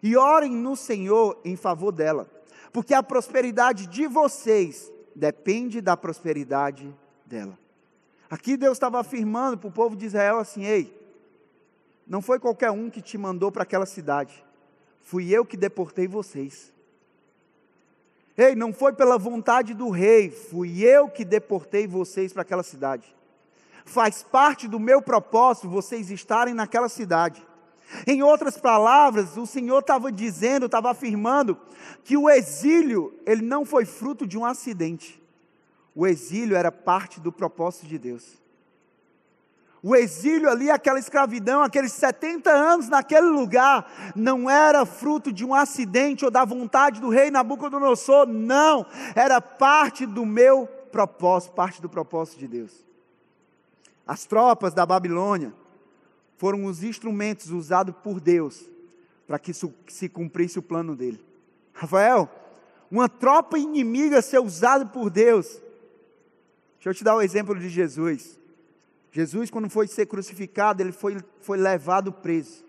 E 0.02 0.16
orem 0.16 0.52
no 0.52 0.76
Senhor 0.76 1.40
em 1.44 1.56
favor 1.56 1.90
dela, 1.90 2.28
porque 2.72 2.92
a 2.92 3.02
prosperidade 3.02 3.86
de 3.86 4.06
vocês 4.06 4.92
depende 5.14 5.80
da 5.80 5.96
prosperidade 5.96 6.94
dela. 7.24 7.58
Aqui 8.28 8.56
Deus 8.56 8.76
estava 8.76 9.00
afirmando 9.00 9.56
para 9.56 9.68
o 9.68 9.72
povo 9.72 9.96
de 9.96 10.04
Israel 10.04 10.38
assim: 10.38 10.64
ei, 10.64 10.94
não 12.06 12.20
foi 12.20 12.38
qualquer 12.38 12.70
um 12.70 12.90
que 12.90 13.00
te 13.00 13.16
mandou 13.16 13.50
para 13.50 13.62
aquela 13.62 13.86
cidade, 13.86 14.44
fui 15.02 15.30
eu 15.30 15.44
que 15.44 15.56
deportei 15.56 16.06
vocês. 16.06 16.72
Ei, 18.36 18.54
não 18.54 18.72
foi 18.72 18.92
pela 18.92 19.16
vontade 19.16 19.72
do 19.72 19.88
rei, 19.90 20.28
fui 20.28 20.82
eu 20.82 21.08
que 21.08 21.24
deportei 21.24 21.86
vocês 21.86 22.32
para 22.32 22.42
aquela 22.42 22.64
cidade. 22.64 23.14
Faz 23.84 24.22
parte 24.22 24.66
do 24.66 24.80
meu 24.80 25.02
propósito 25.02 25.68
vocês 25.68 26.10
estarem 26.10 26.54
naquela 26.54 26.88
cidade. 26.88 27.46
Em 28.06 28.22
outras 28.22 28.56
palavras, 28.56 29.36
o 29.36 29.46
Senhor 29.46 29.80
estava 29.80 30.10
dizendo, 30.10 30.66
estava 30.66 30.90
afirmando 30.90 31.58
que 32.02 32.16
o 32.16 32.28
exílio, 32.28 33.14
ele 33.26 33.42
não 33.42 33.64
foi 33.64 33.84
fruto 33.84 34.26
de 34.26 34.38
um 34.38 34.44
acidente. 34.44 35.22
O 35.94 36.06
exílio 36.06 36.56
era 36.56 36.72
parte 36.72 37.20
do 37.20 37.30
propósito 37.30 37.86
de 37.86 37.98
Deus. 37.98 38.42
O 39.86 39.94
exílio 39.94 40.48
ali, 40.48 40.70
aquela 40.70 40.98
escravidão, 40.98 41.62
aqueles 41.62 41.92
70 41.92 42.50
anos 42.50 42.88
naquele 42.88 43.26
lugar, 43.26 44.12
não 44.16 44.48
era 44.48 44.86
fruto 44.86 45.30
de 45.30 45.44
um 45.44 45.54
acidente 45.54 46.24
ou 46.24 46.30
da 46.30 46.42
vontade 46.42 47.02
do 47.02 47.10
rei 47.10 47.30
Nabucodonosor, 47.30 48.26
não, 48.26 48.86
era 49.14 49.42
parte 49.42 50.06
do 50.06 50.24
meu 50.24 50.66
propósito, 50.90 51.52
parte 51.52 51.82
do 51.82 51.88
propósito 51.88 52.38
de 52.38 52.48
Deus. 52.48 52.83
As 54.06 54.26
tropas 54.26 54.74
da 54.74 54.84
Babilônia 54.84 55.52
foram 56.36 56.64
os 56.64 56.82
instrumentos 56.82 57.50
usados 57.50 57.94
por 58.02 58.20
Deus 58.20 58.68
para 59.26 59.38
que 59.38 59.52
se 59.54 60.08
cumprisse 60.08 60.58
o 60.58 60.62
plano 60.62 60.94
dele. 60.94 61.24
Rafael, 61.72 62.28
uma 62.90 63.08
tropa 63.08 63.58
inimiga 63.58 64.20
ser 64.20 64.38
usada 64.38 64.84
por 64.86 65.10
Deus. 65.10 65.46
Deixa 66.76 66.90
eu 66.90 66.94
te 66.94 67.02
dar 67.02 67.16
o 67.16 67.22
exemplo 67.22 67.58
de 67.58 67.68
Jesus. 67.68 68.38
Jesus, 69.10 69.50
quando 69.50 69.70
foi 69.70 69.86
ser 69.86 70.06
crucificado, 70.06 70.82
ele 70.82 70.92
foi, 70.92 71.16
foi 71.40 71.56
levado 71.56 72.12
preso. 72.12 72.62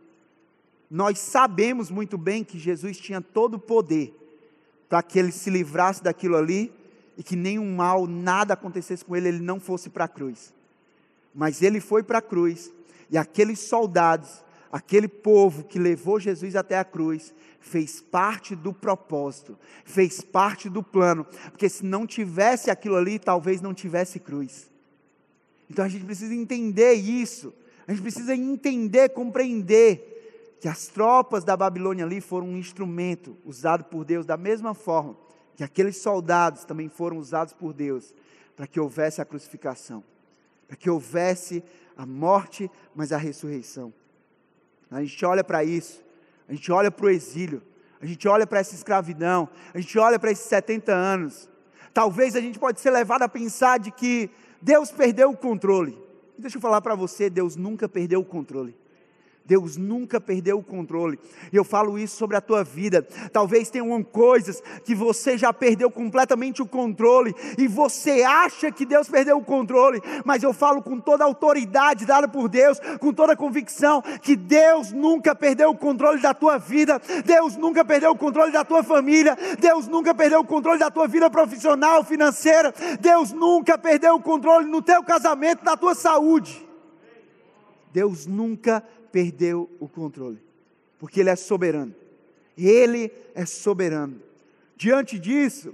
Nós 0.90 1.20
sabemos 1.20 1.92
muito 1.92 2.18
bem 2.18 2.44
que 2.44 2.58
Jesus 2.58 2.98
tinha 2.98 3.20
todo 3.20 3.56
o 3.56 3.60
poder 3.60 4.16
para 4.88 5.04
que 5.04 5.20
ele 5.20 5.32
se 5.32 5.50
livrasse 5.50 6.02
daquilo 6.02 6.38
ali 6.38 6.72
e 7.18 7.24
que 7.24 7.36
nenhum 7.36 7.76
mal, 7.76 8.08
nada 8.08 8.54
acontecesse 8.54 9.04
com 9.04 9.16
ele, 9.16 9.28
ele 9.28 9.40
não 9.40 9.60
fosse 9.60 9.90
para 9.90 10.06
a 10.06 10.08
cruz. 10.08 10.54
Mas 11.36 11.62
ele 11.62 11.82
foi 11.82 12.02
para 12.02 12.20
a 12.20 12.22
cruz. 12.22 12.72
E 13.10 13.18
aqueles 13.18 13.60
soldados, 13.60 14.44
aquele 14.72 15.08
povo 15.08 15.64
que 15.64 15.78
levou 15.78 16.20
Jesus 16.20 16.56
até 16.56 16.80
a 16.80 16.86
cruz, 16.86 17.34
fez 17.60 18.00
parte 18.02 18.56
do 18.56 18.72
propósito, 18.72 19.58
fez 19.84 20.22
parte 20.22 20.70
do 20.70 20.82
plano, 20.82 21.26
porque 21.52 21.68
se 21.68 21.84
não 21.84 22.06
tivesse 22.06 22.70
aquilo 22.70 22.96
ali, 22.96 23.20
talvez 23.20 23.60
não 23.60 23.74
tivesse 23.74 24.20
cruz. 24.20 24.70
Então 25.70 25.84
a 25.84 25.88
gente 25.88 26.06
precisa 26.06 26.34
entender 26.34 26.94
isso, 26.94 27.54
a 27.88 27.92
gente 27.92 28.04
precisa 28.04 28.36
entender, 28.36 29.10
compreender 29.10 30.58
que 30.62 30.68
as 30.68 30.88
tropas 30.88 31.44
da 31.44 31.58
Babilônia 31.58 32.06
ali 32.06 32.22
foram 32.22 32.48
um 32.48 32.58
instrumento 32.58 33.36
usado 33.44 33.84
por 33.86 34.06
Deus 34.06 34.26
da 34.26 34.38
mesma 34.38 34.74
forma 34.74 35.18
que 35.56 35.64
aqueles 35.64 35.98
soldados 35.98 36.66
também 36.66 36.90
foram 36.90 37.18
usados 37.18 37.54
por 37.54 37.74
Deus 37.74 38.14
para 38.56 38.68
que 38.68 38.80
houvesse 38.80 39.22
a 39.22 39.26
crucificação, 39.26 40.04
para 40.68 40.76
que 40.76 40.90
houvesse 40.90 41.64
a 41.98 42.06
morte, 42.06 42.70
mas 42.94 43.12
a 43.12 43.18
ressurreição. 43.18 43.94
A 44.92 45.02
gente 45.02 45.26
olha 45.26 45.44
para 45.44 45.64
isso, 45.64 46.04
a 46.48 46.54
gente 46.54 46.72
olha 46.72 46.92
para 46.92 47.06
o 47.06 47.10
exílio, 47.10 47.62
a 48.02 48.06
gente 48.06 48.28
olha 48.28 48.46
para 48.46 48.60
essa 48.60 48.76
escravidão, 48.76 49.50
a 49.74 49.80
gente 49.80 49.98
olha 49.98 50.20
para 50.20 50.32
esses 50.32 50.46
70 50.46 50.94
anos. 50.94 51.50
Talvez 51.94 52.36
a 52.36 52.42
gente 52.42 52.60
pode 52.60 52.80
ser 52.80 52.92
levado 52.92 53.24
a 53.24 53.30
pensar 53.30 53.80
de 53.80 53.92
que 53.92 54.30
Deus 54.62 54.92
perdeu 54.92 55.32
o 55.32 55.38
controle. 55.38 55.98
Deixa 56.38 56.58
eu 56.58 56.62
falar 56.62 56.82
para 56.82 56.96
você, 56.96 57.30
Deus 57.30 57.56
nunca 57.56 57.88
perdeu 57.88 58.20
o 58.20 58.26
controle. 58.26 58.76
Deus 59.46 59.78
nunca 59.78 60.20
perdeu 60.20 60.58
o 60.58 60.64
controle. 60.64 61.20
Eu 61.54 61.64
falo 61.64 62.00
isso 62.00 62.18
sobre 62.18 62.36
a 62.36 62.42
tua 62.42 62.64
vida. 62.64 63.04
Talvez 63.32 63.70
tenham 63.70 64.04
coisas 64.04 64.62
que 64.84 64.96
você 64.96 65.38
já 65.38 65.54
perdeu 65.54 65.92
completamente 65.92 66.64
o 66.64 66.66
controle 66.66 67.34
e 67.58 67.68
você 67.68 68.24
acha 68.24 68.72
que 68.72 68.86
Deus 68.86 69.08
perdeu 69.08 69.38
o 69.38 69.44
controle, 69.44 70.02
mas 70.26 70.42
eu 70.42 70.52
falo 70.52 70.82
com 70.82 71.00
toda 71.00 71.24
a 71.24 71.28
autoridade 71.28 72.06
dada 72.06 72.28
por 72.28 72.50
Deus, 72.50 72.80
com 73.00 73.14
toda 73.14 73.34
a 73.34 73.38
convicção 73.38 74.02
que 74.22 74.36
Deus 74.36 74.92
nunca 74.92 75.36
perdeu 75.36 75.70
o 75.70 75.78
controle 75.78 76.20
da 76.20 76.34
tua 76.34 76.58
vida. 76.58 77.00
Deus 77.24 77.56
nunca 77.56 77.86
perdeu 77.86 78.12
o 78.12 78.18
controle 78.18 78.52
da 78.52 78.66
tua 78.66 78.84
família. 78.84 79.38
Deus 79.60 79.88
nunca 79.88 80.14
perdeu 80.14 80.40
o 80.40 80.46
controle 80.46 80.80
da 80.80 80.90
tua 80.90 81.08
vida 81.08 81.30
profissional, 81.30 82.04
financeira. 82.04 82.74
Deus 83.00 83.32
nunca 83.32 83.78
perdeu 83.78 84.16
o 84.16 84.22
controle 84.22 84.66
no 84.66 84.82
teu 84.82 85.04
casamento, 85.04 85.64
na 85.64 85.78
tua 85.78 85.94
saúde. 85.94 86.66
Deus 87.96 88.26
nunca 88.26 88.82
perdeu 88.82 88.95
o 89.80 89.88
controle, 89.88 90.40
porque 91.00 91.20
Ele 91.20 91.30
é 91.30 91.36
soberano. 91.36 91.94
Ele 92.58 93.12
é 93.34 93.46
soberano. 93.46 94.22
Diante 94.78 95.20
disso, 95.20 95.74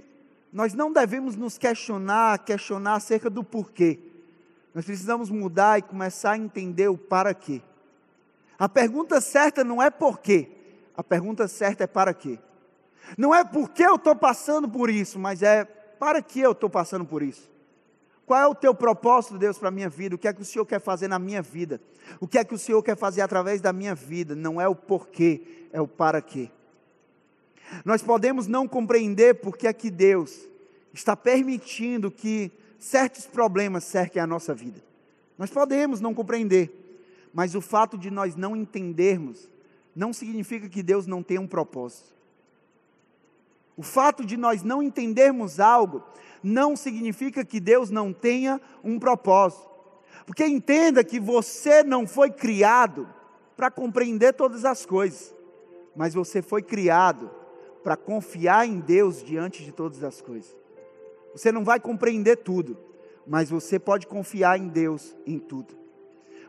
nós 0.52 0.74
não 0.74 0.92
devemos 0.92 1.36
nos 1.36 1.56
questionar, 1.56 2.38
questionar 2.40 2.94
acerca 2.94 3.30
do 3.30 3.42
porquê. 3.42 3.98
Nós 4.74 4.84
precisamos 4.84 5.30
mudar 5.30 5.78
e 5.78 5.82
começar 5.82 6.32
a 6.32 6.38
entender 6.38 6.88
o 6.88 6.96
para 6.96 7.34
quê. 7.34 7.62
A 8.58 8.68
pergunta 8.68 9.20
certa 9.20 9.64
não 9.64 9.82
é 9.82 9.90
porquê, 9.90 10.48
a 10.96 11.02
pergunta 11.02 11.48
certa 11.48 11.84
é 11.84 11.86
para 11.86 12.14
quê. 12.14 12.38
Não 13.18 13.34
é 13.34 13.44
porque 13.44 13.82
eu 13.82 13.96
estou 13.96 14.14
passando 14.14 14.68
por 14.68 14.88
isso, 14.88 15.18
mas 15.18 15.42
é 15.42 15.64
para 15.64 16.22
que 16.22 16.40
eu 16.40 16.52
estou 16.52 16.70
passando 16.70 17.04
por 17.04 17.22
isso. 17.22 17.50
Qual 18.26 18.40
é 18.40 18.46
o 18.46 18.54
teu 18.54 18.74
propósito, 18.74 19.38
Deus, 19.38 19.58
para 19.58 19.68
a 19.68 19.72
minha 19.72 19.88
vida? 19.88 20.14
O 20.14 20.18
que 20.18 20.28
é 20.28 20.32
que 20.32 20.42
o 20.42 20.44
Senhor 20.44 20.64
quer 20.64 20.80
fazer 20.80 21.08
na 21.08 21.18
minha 21.18 21.42
vida? 21.42 21.80
O 22.20 22.28
que 22.28 22.38
é 22.38 22.44
que 22.44 22.54
o 22.54 22.58
Senhor 22.58 22.82
quer 22.82 22.96
fazer 22.96 23.20
através 23.20 23.60
da 23.60 23.72
minha 23.72 23.94
vida? 23.94 24.34
Não 24.34 24.60
é 24.60 24.68
o 24.68 24.74
porquê, 24.74 25.66
é 25.72 25.80
o 25.80 25.88
para 25.88 26.22
quê. 26.22 26.50
Nós 27.84 28.02
podemos 28.02 28.46
não 28.46 28.68
compreender 28.68 29.36
porque 29.36 29.66
é 29.66 29.72
que 29.72 29.90
Deus 29.90 30.48
está 30.92 31.16
permitindo 31.16 32.10
que 32.10 32.50
certos 32.78 33.26
problemas 33.26 33.84
cerquem 33.84 34.20
a 34.20 34.26
nossa 34.26 34.54
vida. 34.54 34.82
Nós 35.38 35.50
podemos 35.50 36.00
não 36.00 36.14
compreender, 36.14 36.70
mas 37.32 37.54
o 37.54 37.60
fato 37.60 37.96
de 37.96 38.10
nós 38.10 38.36
não 38.36 38.54
entendermos 38.54 39.48
não 39.94 40.12
significa 40.12 40.68
que 40.68 40.82
Deus 40.82 41.06
não 41.06 41.22
tem 41.22 41.38
um 41.38 41.46
propósito. 41.46 42.12
O 43.76 43.82
fato 43.82 44.24
de 44.24 44.36
nós 44.36 44.62
não 44.62 44.82
entendermos 44.82 45.58
algo 45.58 46.02
não 46.42 46.76
significa 46.76 47.44
que 47.44 47.60
Deus 47.60 47.90
não 47.90 48.12
tenha 48.12 48.60
um 48.82 48.98
propósito. 48.98 49.70
Porque 50.26 50.46
entenda 50.46 51.02
que 51.04 51.18
você 51.18 51.82
não 51.82 52.06
foi 52.06 52.30
criado 52.30 53.08
para 53.56 53.70
compreender 53.70 54.32
todas 54.34 54.64
as 54.64 54.86
coisas, 54.86 55.34
mas 55.94 56.14
você 56.14 56.40
foi 56.40 56.62
criado 56.62 57.30
para 57.82 57.96
confiar 57.96 58.66
em 58.66 58.80
Deus 58.80 59.22
diante 59.22 59.64
de 59.64 59.72
todas 59.72 60.02
as 60.04 60.20
coisas. 60.20 60.56
Você 61.34 61.50
não 61.50 61.64
vai 61.64 61.80
compreender 61.80 62.36
tudo, 62.36 62.76
mas 63.26 63.50
você 63.50 63.78
pode 63.78 64.06
confiar 64.06 64.58
em 64.58 64.68
Deus 64.68 65.16
em 65.26 65.38
tudo. 65.38 65.74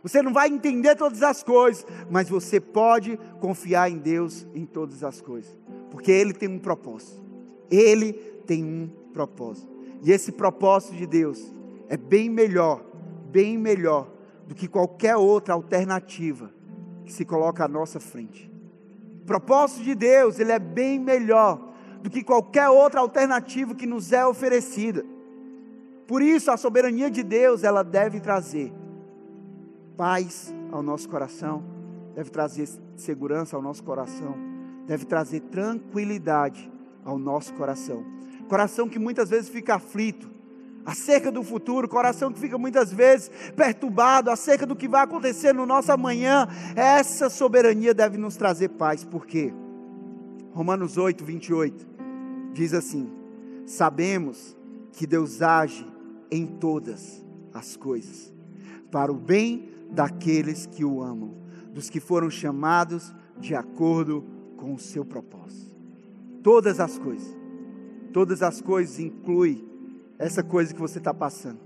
Você 0.04 0.22
não 0.22 0.34
vai 0.34 0.50
entender 0.50 0.96
todas 0.96 1.24
as 1.24 1.42
coisas, 1.42 1.86
mas 2.10 2.28
você 2.28 2.60
pode 2.60 3.18
confiar 3.40 3.90
em 3.90 3.98
Deus 3.98 4.46
em 4.54 4.66
todas 4.66 5.04
as 5.04 5.22
coisas, 5.22 5.58
porque 5.90 6.12
Ele 6.12 6.34
tem 6.34 6.50
um 6.50 6.60
propósito. 6.60 7.24
Ele 7.72 8.14
tem 8.46 8.64
um 8.64 8.90
propósito. 9.14 9.73
E 10.04 10.12
esse 10.12 10.32
propósito 10.34 10.96
de 10.96 11.08
Deus 11.08 11.54
é 11.88 11.96
bem 11.96 12.30
melhor, 12.30 12.84
bem 13.32 13.58
melhor 13.58 14.12
do 14.46 14.54
que 14.54 14.68
qualquer 14.68 15.16
outra 15.16 15.54
alternativa 15.54 16.52
que 17.06 17.14
se 17.14 17.24
coloca 17.24 17.64
à 17.64 17.68
nossa 17.68 18.00
frente. 18.00 18.52
O 19.22 19.26
propósito 19.26 19.84
de 19.84 19.96
Deus, 19.96 20.40
ele 20.40 20.52
é 20.52 20.60
bem 20.60 21.00
melhor 21.00 21.74
do 22.02 22.10
que 22.10 22.22
qualquer 22.22 22.68
outra 22.68 23.00
alternativa 23.00 23.74
que 23.74 23.88
nos 23.88 24.12
é 24.12 24.26
oferecida. 24.26 25.06
Por 26.06 26.22
isso, 26.22 26.52
a 26.52 26.58
soberania 26.58 27.10
de 27.10 27.24
Deus, 27.24 27.64
ela 27.64 27.82
deve 27.82 28.20
trazer 28.20 28.74
paz 29.96 30.54
ao 30.70 30.84
nosso 30.84 31.08
coração, 31.08 31.64
deve 32.14 32.30
trazer 32.30 32.68
segurança 32.98 33.56
ao 33.56 33.62
nosso 33.62 33.82
coração, 33.84 34.36
deve 34.86 35.06
trazer 35.06 35.40
tranquilidade 35.40 36.70
ao 37.06 37.18
nosso 37.18 37.54
coração. 37.54 38.04
Coração 38.54 38.88
que 38.88 39.00
muitas 39.00 39.32
vezes 39.32 39.50
fica 39.50 39.74
aflito 39.74 40.30
acerca 40.86 41.32
do 41.32 41.42
futuro, 41.42 41.90
coração 41.90 42.32
que 42.32 42.40
fica 42.40 42.56
muitas 42.56 42.94
vezes 42.94 43.32
perturbado 43.56 44.30
acerca 44.30 44.64
do 44.64 44.76
que 44.76 44.88
vai 44.88 45.02
acontecer 45.02 45.56
no 45.56 45.66
nosso 45.66 45.92
amanhã. 45.92 46.48
Essa 46.76 47.32
soberania 47.32 47.96
deve 47.96 48.16
nos 48.16 48.36
trazer 48.36 48.70
paz, 48.70 49.04
porque 49.04 49.52
Romanos 50.52 51.00
8, 51.00 51.26
28 51.26 51.88
diz 52.54 52.76
assim: 52.76 53.10
Sabemos 53.66 54.56
que 54.92 55.08
Deus 55.08 55.42
age 55.42 55.92
em 56.30 56.46
todas 56.46 57.26
as 57.52 57.76
coisas, 57.76 58.32
para 58.92 59.12
o 59.12 59.16
bem 59.16 59.68
daqueles 59.90 60.68
que 60.68 60.86
o 60.86 61.02
amam, 61.02 61.34
dos 61.74 61.90
que 61.90 62.00
foram 62.00 62.30
chamados 62.30 63.12
de 63.36 63.56
acordo 63.56 64.24
com 64.58 64.76
o 64.76 64.80
seu 64.80 65.04
propósito 65.04 65.74
todas 66.44 66.80
as 66.82 67.00
coisas. 67.00 67.43
Todas 68.14 68.44
as 68.44 68.62
coisas 68.62 69.00
inclui 69.00 69.68
essa 70.20 70.44
coisa 70.44 70.74
que 70.74 70.80
você 70.80 71.00
está 71.00 71.14
passando. 71.14 71.60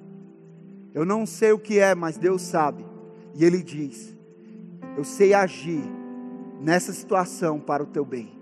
Eu 0.94 1.06
não 1.06 1.26
sei 1.26 1.52
o 1.52 1.60
que 1.60 1.78
é, 1.78 1.94
mas 1.94 2.18
Deus 2.18 2.42
sabe. 2.42 2.86
E 3.36 3.44
Ele 3.44 3.62
diz: 3.62 4.18
Eu 4.96 5.04
sei 5.04 5.34
agir 5.34 5.84
nessa 6.62 6.94
situação 6.94 7.60
para 7.60 7.84
o 7.84 7.86
teu 7.86 8.06
bem. 8.06 8.40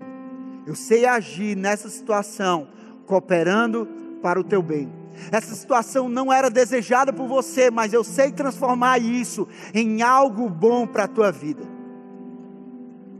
Eu 0.66 0.74
sei 0.74 1.04
agir 1.04 1.56
nessa 1.56 1.88
situação 1.88 2.68
cooperando 3.06 3.86
para 4.22 4.40
o 4.40 4.44
teu 4.44 4.62
bem. 4.62 4.90
Essa 5.32 5.54
situação 5.54 6.08
não 6.08 6.32
era 6.32 6.48
desejada 6.48 7.12
por 7.12 7.26
você, 7.26 7.70
mas 7.70 7.92
eu 7.92 8.04
sei 8.04 8.30
transformar 8.30 8.98
isso 8.98 9.48
em 9.74 10.02
algo 10.02 10.48
bom 10.48 10.86
para 10.86 11.04
a 11.04 11.08
tua 11.08 11.32
vida. 11.32 11.62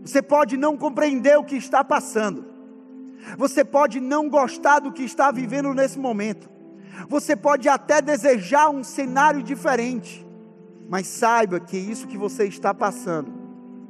Você 0.02 0.22
pode 0.22 0.56
não 0.56 0.76
compreender 0.76 1.36
o 1.36 1.44
que 1.44 1.56
está 1.56 1.82
passando, 1.82 2.44
você 3.36 3.64
pode 3.64 4.00
não 4.00 4.28
gostar 4.28 4.80
do 4.80 4.92
que 4.92 5.02
está 5.02 5.30
vivendo 5.30 5.72
nesse 5.74 5.98
momento, 5.98 6.48
você 7.08 7.36
pode 7.36 7.68
até 7.68 8.00
desejar 8.00 8.70
um 8.70 8.82
cenário 8.82 9.42
diferente, 9.42 10.26
mas 10.88 11.06
saiba 11.06 11.60
que 11.60 11.76
isso 11.76 12.06
que 12.06 12.16
você 12.16 12.44
está 12.44 12.72
passando, 12.72 13.32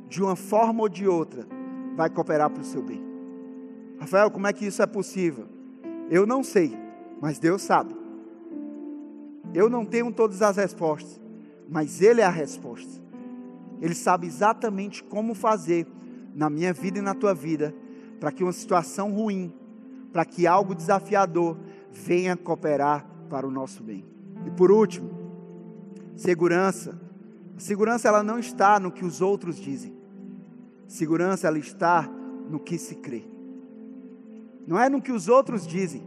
de 0.08 0.22
uma 0.22 0.36
forma 0.36 0.82
ou 0.82 0.88
de 0.88 1.06
outra, 1.06 1.46
vai 1.94 2.10
cooperar 2.10 2.50
para 2.50 2.62
o 2.62 2.64
seu 2.64 2.82
bem. 2.82 3.04
Rafael, 3.98 4.30
como 4.30 4.46
é 4.46 4.52
que 4.52 4.66
isso 4.66 4.82
é 4.82 4.86
possível? 4.86 5.46
Eu 6.10 6.26
não 6.26 6.42
sei, 6.42 6.76
mas 7.20 7.38
Deus 7.38 7.62
sabe. 7.62 7.94
Eu 9.54 9.70
não 9.70 9.84
tenho 9.84 10.12
todas 10.12 10.42
as 10.42 10.56
respostas, 10.56 11.20
mas 11.68 12.02
Ele 12.02 12.20
é 12.20 12.24
a 12.24 12.30
resposta. 12.30 13.02
Ele 13.80 13.94
sabe 13.94 14.26
exatamente 14.26 15.02
como 15.02 15.34
fazer 15.34 15.86
na 16.34 16.50
minha 16.50 16.72
vida 16.72 16.98
e 16.98 17.02
na 17.02 17.14
tua 17.14 17.34
vida, 17.34 17.74
para 18.20 18.32
que 18.32 18.42
uma 18.42 18.52
situação 18.52 19.12
ruim, 19.12 19.52
para 20.12 20.24
que 20.24 20.46
algo 20.46 20.74
desafiador 20.74 21.56
venha 21.92 22.36
cooperar 22.36 23.06
para 23.28 23.46
o 23.46 23.50
nosso 23.50 23.82
bem. 23.82 24.04
E 24.46 24.50
por 24.50 24.70
último, 24.70 25.10
segurança. 26.16 26.98
A 27.56 27.60
segurança 27.60 28.08
ela 28.08 28.22
não 28.22 28.38
está 28.38 28.78
no 28.78 28.90
que 28.90 29.04
os 29.04 29.20
outros 29.20 29.56
dizem. 29.56 29.94
Segurança 30.86 31.46
ela 31.46 31.58
está 31.58 32.08
no 32.48 32.60
que 32.60 32.78
se 32.78 32.94
crê. 32.96 33.24
Não 34.66 34.78
é 34.78 34.88
no 34.88 35.00
que 35.00 35.12
os 35.12 35.28
outros 35.28 35.66
dizem, 35.66 36.02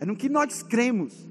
é 0.00 0.04
no 0.04 0.16
que 0.16 0.28
nós 0.28 0.62
cremos. 0.62 1.28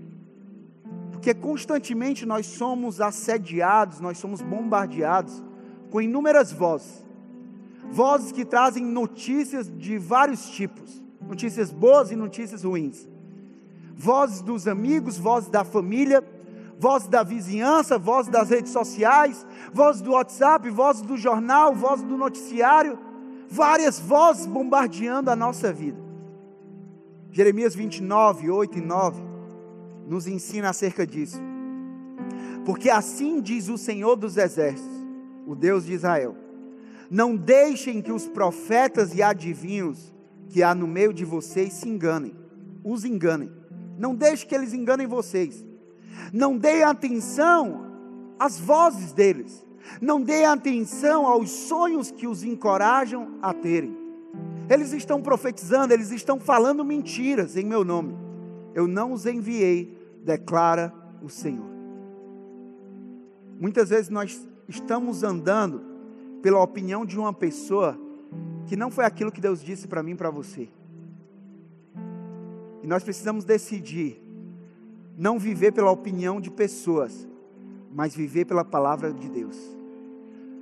Porque 1.12 1.34
constantemente 1.34 2.26
nós 2.26 2.46
somos 2.46 3.02
assediados, 3.02 4.00
nós 4.00 4.18
somos 4.18 4.42
bombardeados 4.42 5.44
com 5.90 6.02
inúmeras 6.02 6.52
vozes. 6.52 7.05
Vozes 7.92 8.32
que 8.32 8.44
trazem 8.44 8.84
notícias 8.86 9.72
de 9.78 9.98
vários 9.98 10.50
tipos, 10.50 11.02
notícias 11.22 11.72
boas 11.72 12.12
e 12.12 12.16
notícias 12.16 12.64
ruins. 12.64 13.08
Vozes 13.96 14.42
dos 14.42 14.68
amigos, 14.68 15.18
vozes 15.18 15.50
da 15.50 15.64
família, 15.64 16.24
vozes 16.78 17.08
da 17.08 17.24
vizinhança, 17.24 17.98
vozes 17.98 18.32
das 18.32 18.50
redes 18.50 18.72
sociais, 18.72 19.46
vozes 19.74 20.02
do 20.02 20.12
WhatsApp, 20.12 20.70
vozes 20.70 21.02
do 21.02 21.18
jornal, 21.18 21.74
vozes 21.74 22.04
do 22.04 22.18
noticiário, 22.18 23.00
várias 23.50 24.00
vozes 24.00 24.46
bombardeando 24.46 25.32
a 25.32 25.36
nossa 25.36 25.72
vida. 25.72 26.04
Jeremias 27.32 27.76
29, 27.76 28.50
8 28.50 28.78
e 28.78 28.82
9 28.82 29.22
nos 30.08 30.28
ensina 30.28 30.70
acerca 30.70 31.06
disso. 31.06 31.42
Porque 32.66 32.90
assim 32.90 33.42
diz 33.42 33.70
o 33.70 33.78
Senhor 33.78 34.16
dos 34.16 34.38
Exércitos, 34.38 35.06
o 35.46 35.56
Deus 35.56 35.86
de 35.86 35.94
Israel: 35.94 36.36
Não 37.10 37.36
deixem 37.36 38.02
que 38.02 38.12
os 38.12 38.28
profetas 38.28 39.16
e 39.16 39.22
adivinhos 39.22 40.14
que 40.50 40.64
há 40.64 40.74
no 40.74 40.88
meio 40.88 41.14
de 41.14 41.26
vocês 41.26 41.74
se 41.74 41.90
enganem, 41.90 42.36
os 42.84 43.06
enganem. 43.06 43.52
Não 43.98 44.16
deixe 44.16 44.46
que 44.46 44.56
eles 44.56 44.74
enganem 44.74 45.08
vocês. 45.08 45.66
Não 46.34 46.58
deem 46.58 46.84
atenção 46.84 47.86
às 48.40 48.60
vozes 48.60 49.12
deles. 49.14 49.66
Não 50.02 50.22
deem 50.22 50.46
atenção 50.46 51.26
aos 51.26 51.50
sonhos 51.50 52.12
que 52.12 52.28
os 52.28 52.44
encorajam 52.44 53.38
a 53.42 53.54
terem. 53.54 53.96
Eles 54.70 54.92
estão 54.94 55.22
profetizando, 55.22 55.94
eles 55.94 56.12
estão 56.12 56.40
falando 56.40 56.84
mentiras 56.84 57.56
em 57.56 57.64
meu 57.64 57.84
nome. 57.84 58.18
Eu 58.74 58.88
não 58.88 59.14
os 59.14 59.26
enviei, 59.26 59.98
declara 60.24 60.94
o 61.22 61.30
Senhor. 61.30 61.70
Muitas 63.60 63.90
vezes 63.90 64.10
nós 64.10 64.48
estamos 64.68 65.24
andando 65.24 65.95
pela 66.46 66.62
opinião 66.62 67.08
de 67.08 67.18
uma 67.18 67.34
pessoa 67.34 68.00
que 68.68 68.76
não 68.76 68.92
foi 68.92 69.04
aquilo 69.04 69.32
que 69.32 69.42
Deus 69.42 69.64
disse 69.64 69.88
para 69.88 70.04
mim 70.04 70.12
e 70.12 70.16
para 70.16 70.30
você. 70.30 70.70
E 72.84 72.86
nós 72.86 73.04
precisamos 73.04 73.44
decidir 73.44 74.22
não 75.18 75.40
viver 75.40 75.72
pela 75.72 75.90
opinião 75.90 76.40
de 76.40 76.52
pessoas, 76.52 77.28
mas 77.92 78.14
viver 78.14 78.46
pela 78.46 78.64
palavra 78.64 79.12
de 79.12 79.28
Deus. 79.28 79.58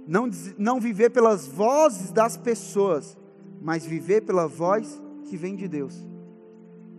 Não, 0.08 0.30
não 0.58 0.80
viver 0.80 1.10
pelas 1.10 1.46
vozes 1.46 2.14
das 2.14 2.38
pessoas, 2.38 3.18
mas 3.62 3.86
viver 3.86 4.22
pela 4.22 4.48
voz 4.48 5.04
que 5.26 5.36
vem 5.36 5.54
de 5.54 5.68
Deus. 5.68 6.08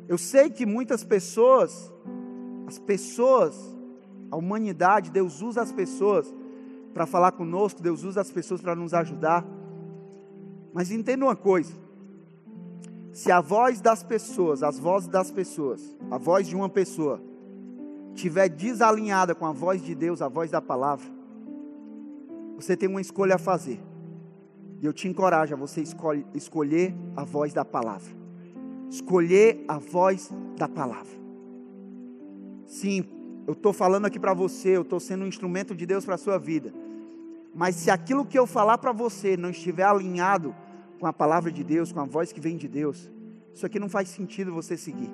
Eu 0.06 0.18
sei 0.18 0.50
que 0.50 0.66
muitas 0.66 1.02
pessoas, 1.02 1.90
as 2.66 2.78
pessoas, 2.78 3.56
a 4.30 4.36
humanidade, 4.36 5.10
Deus 5.10 5.40
usa 5.40 5.62
as 5.62 5.72
pessoas 5.72 6.34
para 6.94 7.06
falar 7.06 7.32
conosco, 7.32 7.82
Deus 7.82 8.04
usa 8.04 8.20
as 8.20 8.30
pessoas 8.30 8.60
para 8.60 8.76
nos 8.76 8.94
ajudar. 8.94 9.44
Mas 10.72 10.92
entenda 10.92 11.24
uma 11.24 11.34
coisa: 11.34 11.72
se 13.12 13.32
a 13.32 13.40
voz 13.40 13.80
das 13.80 14.04
pessoas, 14.04 14.62
as 14.62 14.78
vozes 14.78 15.08
das 15.08 15.30
pessoas, 15.30 15.94
a 16.10 16.16
voz 16.16 16.46
de 16.46 16.54
uma 16.54 16.68
pessoa, 16.68 17.20
estiver 18.14 18.48
desalinhada 18.48 19.34
com 19.34 19.44
a 19.44 19.52
voz 19.52 19.82
de 19.82 19.94
Deus, 19.94 20.22
a 20.22 20.28
voz 20.28 20.52
da 20.52 20.62
palavra, 20.62 21.06
você 22.56 22.76
tem 22.76 22.88
uma 22.88 23.00
escolha 23.00 23.34
a 23.34 23.38
fazer. 23.38 23.80
E 24.80 24.86
eu 24.86 24.92
te 24.92 25.08
encorajo 25.08 25.54
a 25.54 25.56
você 25.56 25.80
escolhe, 25.80 26.24
escolher 26.32 26.94
a 27.16 27.24
voz 27.24 27.52
da 27.52 27.64
palavra. 27.64 28.12
Escolher 28.88 29.64
a 29.66 29.78
voz 29.78 30.30
da 30.56 30.68
palavra. 30.68 31.12
Sim, 32.66 33.04
eu 33.46 33.52
estou 33.52 33.72
falando 33.72 34.06
aqui 34.06 34.18
para 34.18 34.32
você, 34.32 34.70
eu 34.70 34.82
estou 34.82 35.00
sendo 35.00 35.24
um 35.24 35.28
instrumento 35.28 35.74
de 35.74 35.84
Deus 35.84 36.04
para 36.04 36.14
a 36.14 36.18
sua 36.18 36.38
vida. 36.38 36.72
Mas 37.54 37.76
se 37.76 37.90
aquilo 37.90 38.24
que 38.26 38.38
eu 38.38 38.46
falar 38.46 38.78
para 38.78 38.90
você 38.90 39.36
não 39.36 39.50
estiver 39.50 39.84
alinhado 39.84 40.54
com 40.98 41.06
a 41.06 41.12
palavra 41.12 41.52
de 41.52 41.62
Deus, 41.62 41.92
com 41.92 42.00
a 42.00 42.04
voz 42.04 42.32
que 42.32 42.40
vem 42.40 42.56
de 42.56 42.66
Deus, 42.66 43.10
isso 43.54 43.64
aqui 43.64 43.78
não 43.78 43.88
faz 43.88 44.08
sentido 44.08 44.52
você 44.52 44.76
seguir. 44.76 45.10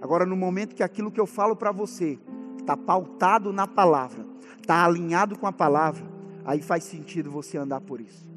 Agora, 0.00 0.24
no 0.24 0.36
momento 0.36 0.74
que 0.74 0.82
aquilo 0.82 1.10
que 1.10 1.20
eu 1.20 1.26
falo 1.26 1.56
para 1.56 1.72
você 1.72 2.18
está 2.58 2.76
pautado 2.76 3.52
na 3.52 3.66
palavra, 3.66 4.24
está 4.60 4.84
alinhado 4.84 5.36
com 5.36 5.46
a 5.46 5.52
palavra, 5.52 6.04
aí 6.44 6.62
faz 6.62 6.84
sentido 6.84 7.30
você 7.30 7.58
andar 7.58 7.80
por 7.80 8.00
isso. 8.00 8.28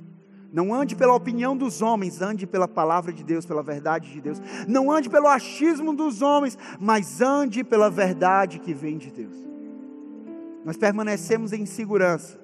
Não 0.52 0.74
ande 0.74 0.96
pela 0.96 1.14
opinião 1.14 1.56
dos 1.56 1.82
homens, 1.82 2.22
ande 2.22 2.46
pela 2.46 2.68
palavra 2.68 3.12
de 3.12 3.24
Deus, 3.24 3.46
pela 3.46 3.64
verdade 3.64 4.12
de 4.12 4.22
Deus. 4.22 4.40
Não 4.68 4.92
ande 4.92 5.10
pelo 5.10 5.28
achismo 5.28 5.94
dos 5.94 6.22
homens, 6.22 6.58
mas 6.80 7.22
ande 7.22 7.64
pela 7.64 7.90
verdade 7.90 8.60
que 8.60 8.74
vem 8.74 8.98
de 8.98 9.12
Deus. 9.12 9.36
Nós 10.64 10.78
permanecemos 10.78 11.54
em 11.54 11.66
segurança 11.66 12.43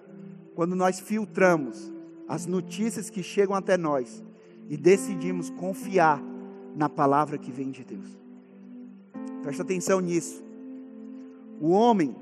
quando 0.55 0.75
nós 0.75 0.99
filtramos 0.99 1.91
as 2.27 2.45
notícias 2.45 3.09
que 3.09 3.23
chegam 3.23 3.55
até 3.55 3.77
nós 3.77 4.23
e 4.69 4.77
decidimos 4.77 5.49
confiar 5.49 6.21
na 6.75 6.88
palavra 6.88 7.38
que 7.38 7.51
vem 7.51 7.71
de 7.71 7.83
Deus. 7.83 8.17
Presta 9.41 9.63
atenção 9.63 9.99
nisso. 9.99 10.43
O 11.59 11.69
homem, 11.69 12.15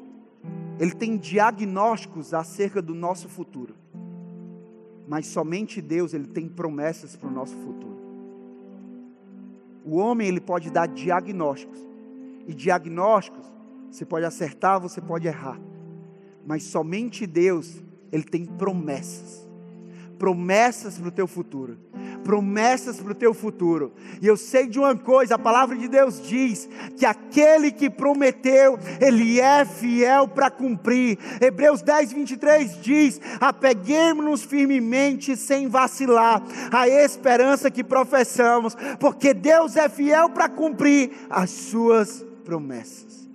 ele 0.80 0.94
tem 0.94 1.18
diagnósticos 1.18 2.34
acerca 2.34 2.82
do 2.82 2.94
nosso 2.94 3.28
futuro 3.28 3.76
mas 5.08 5.26
somente 5.26 5.82
Deus 5.82 6.14
ele 6.14 6.28
tem 6.28 6.50
promessas 6.50 7.16
para 7.16 7.30
o 7.30 7.32
nosso 7.32 7.56
futuro. 7.56 7.96
O 9.86 9.96
homem 9.96 10.28
ele 10.28 10.42
pode 10.42 10.70
dar 10.70 10.86
diagnósticos 10.86 11.80
e 12.46 12.54
diagnósticos 12.54 13.46
você 13.90 14.06
pode 14.06 14.26
acertar, 14.26 14.82
você 14.82 15.00
pode 15.00 15.28
errar, 15.28 15.58
mas 16.46 16.64
somente 16.64 17.26
Deus 17.26 17.82
ele 18.12 18.24
tem 18.24 18.46
promessas, 18.46 19.48
promessas 20.18 20.98
para 20.98 21.08
o 21.08 21.12
teu 21.12 21.28
futuro 21.28 21.78
promessas 22.28 23.00
para 23.00 23.14
o 23.14 23.16
teu 23.16 23.34
futuro. 23.34 23.94
E 24.22 24.28
eu 24.28 24.36
sei 24.36 24.68
de 24.68 24.78
uma 24.78 24.94
coisa: 24.94 25.36
a 25.36 25.40
palavra 25.40 25.78
de 25.78 25.88
Deus 25.88 26.22
diz 26.22 26.68
que 26.98 27.06
aquele 27.06 27.72
que 27.72 27.90
prometeu, 27.90 28.78
ele 29.00 29.40
é 29.40 29.64
fiel 29.64 30.28
para 30.28 30.52
cumprir. 30.52 31.18
Hebreus 31.40 31.82
10, 31.82 32.12
23 32.12 32.82
diz: 32.82 33.22
apeguemos-nos 33.40 34.44
firmemente, 34.44 35.38
sem 35.38 35.70
vacilar, 35.70 36.44
a 36.70 36.88
esperança 36.90 37.72
que 37.72 37.84
professamos, 37.84 38.76
porque 39.00 39.34
Deus 39.34 39.78
é 39.78 39.88
fiel 39.88 40.30
para 40.30 40.50
cumprir 40.50 41.12
as 41.30 41.50
suas 41.50 42.26
promessas. 42.44 43.30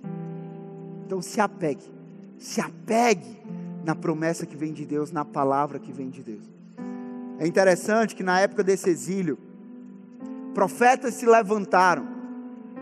Então 1.05 1.19
se 1.19 1.41
apegue, 1.41 1.91
se 2.37 2.61
apegue 2.61 3.42
na 3.83 3.93
promessa 3.93 4.45
que 4.45 4.55
vem 4.55 4.71
de 4.71 4.85
Deus, 4.85 5.11
na 5.11 5.25
palavra 5.25 5.79
que 5.79 5.91
vem 5.91 6.09
de 6.09 6.23
Deus. 6.23 6.43
É 7.37 7.45
interessante 7.45 8.15
que 8.15 8.23
na 8.23 8.39
época 8.39 8.63
desse 8.63 8.89
exílio, 8.89 9.37
profetas 10.53 11.15
se 11.15 11.25
levantaram, 11.25 12.07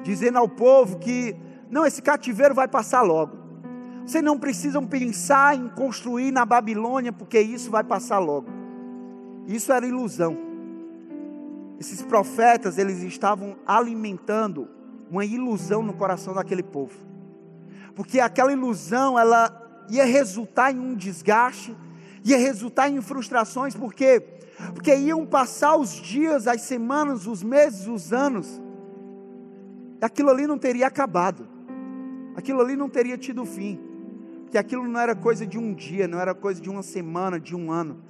dizendo 0.04 0.38
ao 0.38 0.48
povo 0.48 1.00
que, 1.00 1.36
não, 1.70 1.86
esse 1.86 2.02
cativeiro 2.02 2.54
vai 2.54 2.68
passar 2.68 3.02
logo. 3.02 3.38
Vocês 4.06 4.24
não 4.24 4.38
precisam 4.38 4.86
pensar 4.86 5.56
em 5.56 5.68
construir 5.70 6.32
na 6.32 6.46
Babilônia, 6.46 7.14
porque 7.14 7.40
isso 7.40 7.72
vai 7.72 7.84
passar 7.84 8.20
logo. 8.20 8.50
Isso 9.48 9.72
era 9.72 9.86
ilusão. 9.86 10.38
Esses 11.80 12.02
profetas, 12.02 12.78
eles 12.78 13.02
estavam 13.02 13.56
alimentando 13.66 14.68
uma 15.10 15.26
ilusão 15.26 15.82
no 15.82 15.94
coração 15.94 16.34
daquele 16.34 16.64
povo. 16.64 16.94
Porque 17.96 18.20
aquela 18.20 18.52
ilusão, 18.52 19.18
ela 19.18 19.61
ia 19.92 20.06
resultar 20.06 20.72
em 20.72 20.80
um 20.80 20.96
desgaste, 20.96 21.76
ia 22.24 22.38
resultar 22.38 22.90
em 22.90 23.02
frustrações, 23.02 23.76
porque 23.76 24.24
porque 24.76 24.96
iam 24.96 25.26
passar 25.26 25.76
os 25.76 25.92
dias, 25.92 26.48
as 26.48 26.62
semanas, 26.62 27.26
os 27.26 27.42
meses, 27.42 27.88
os 27.88 28.14
anos, 28.14 28.62
aquilo 30.00 30.30
ali 30.30 30.46
não 30.46 30.58
teria 30.58 30.86
acabado, 30.86 31.48
aquilo 32.36 32.62
ali 32.62 32.76
não 32.76 32.88
teria 32.88 33.18
tido 33.18 33.44
fim, 33.44 33.80
porque 34.44 34.58
aquilo 34.58 34.88
não 34.88 35.00
era 35.00 35.16
coisa 35.16 35.48
de 35.48 35.58
um 35.58 35.74
dia, 35.74 36.08
não 36.08 36.20
era 36.20 36.36
coisa 36.36 36.62
de 36.62 36.70
uma 36.70 36.84
semana, 36.84 37.40
de 37.40 37.56
um 37.56 37.72
ano, 37.72 38.04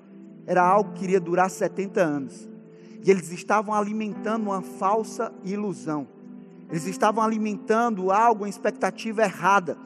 era 0.46 0.62
algo 0.62 0.91
que 0.91 1.06
iria 1.06 1.22
durar 1.22 1.50
70 1.50 2.02
anos, 2.02 2.50
e 3.02 3.10
eles 3.10 3.32
estavam 3.32 3.74
alimentando 3.74 4.48
uma 4.48 4.62
falsa 4.62 5.32
ilusão, 5.46 6.06
eles 6.70 6.86
estavam 6.86 7.24
alimentando 7.24 8.12
algo, 8.12 8.44
uma 8.44 8.50
expectativa 8.50 9.24
errada, 9.24 9.78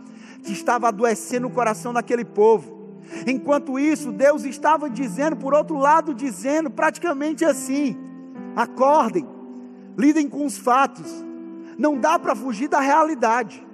estava 0.52 0.88
adoecendo 0.88 1.48
o 1.48 1.52
coração 1.52 1.94
daquele 1.94 2.26
povo. 2.26 2.76
Enquanto 3.28 3.78
isso, 3.78 4.12
Deus 4.12 4.44
estava 4.44 4.90
dizendo, 4.90 5.36
por 5.36 5.54
outro 5.54 5.78
lado, 5.78 6.14
dizendo 6.14 6.70
praticamente 6.70 7.46
assim: 7.46 7.98
acordem, 8.56 9.28
lidem 9.98 10.28
com 10.28 10.46
os 10.46 10.58
fatos, 10.58 11.24
não 11.78 11.98
dá 11.98 12.18
para 12.18 12.36
fugir 12.36 12.68
da 12.68 12.80
realidade. 12.80 13.66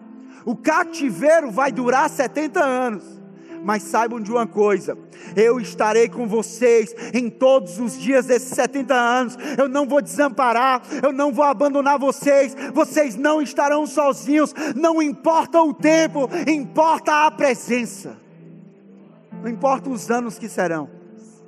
O 0.44 0.56
cativeiro 0.56 1.52
vai 1.52 1.72
durar 1.72 2.10
70 2.10 2.60
anos. 2.60 3.21
Mas 3.64 3.84
saibam 3.84 4.20
de 4.20 4.32
uma 4.32 4.48
coisa: 4.48 4.98
eu 5.36 5.60
estarei 5.60 6.10
com 6.10 6.28
vocês 6.28 6.96
em 7.14 7.30
todos 7.30 7.80
os 7.80 8.00
dias 8.00 8.26
desses 8.26 8.50
70 8.50 8.94
anos. 8.94 9.38
Eu 9.58 9.68
não 9.68 9.88
vou 9.88 10.02
desamparar, 10.02 10.82
eu 11.04 11.12
não 11.12 11.32
vou 11.32 11.46
abandonar 11.46 12.00
vocês. 12.00 12.56
Vocês 12.74 13.16
não 13.16 13.42
estarão 13.42 13.86
sozinhos. 13.86 14.54
Não 14.76 15.02
importa 15.02 15.62
o 15.62 15.74
tempo, 15.74 16.30
importa 16.48 17.26
a 17.26 17.32
presença. 17.32 18.18
Não 19.42 19.50
importa 19.50 19.90
os 19.90 20.12
anos 20.12 20.38
que 20.38 20.48
serão, 20.48 20.88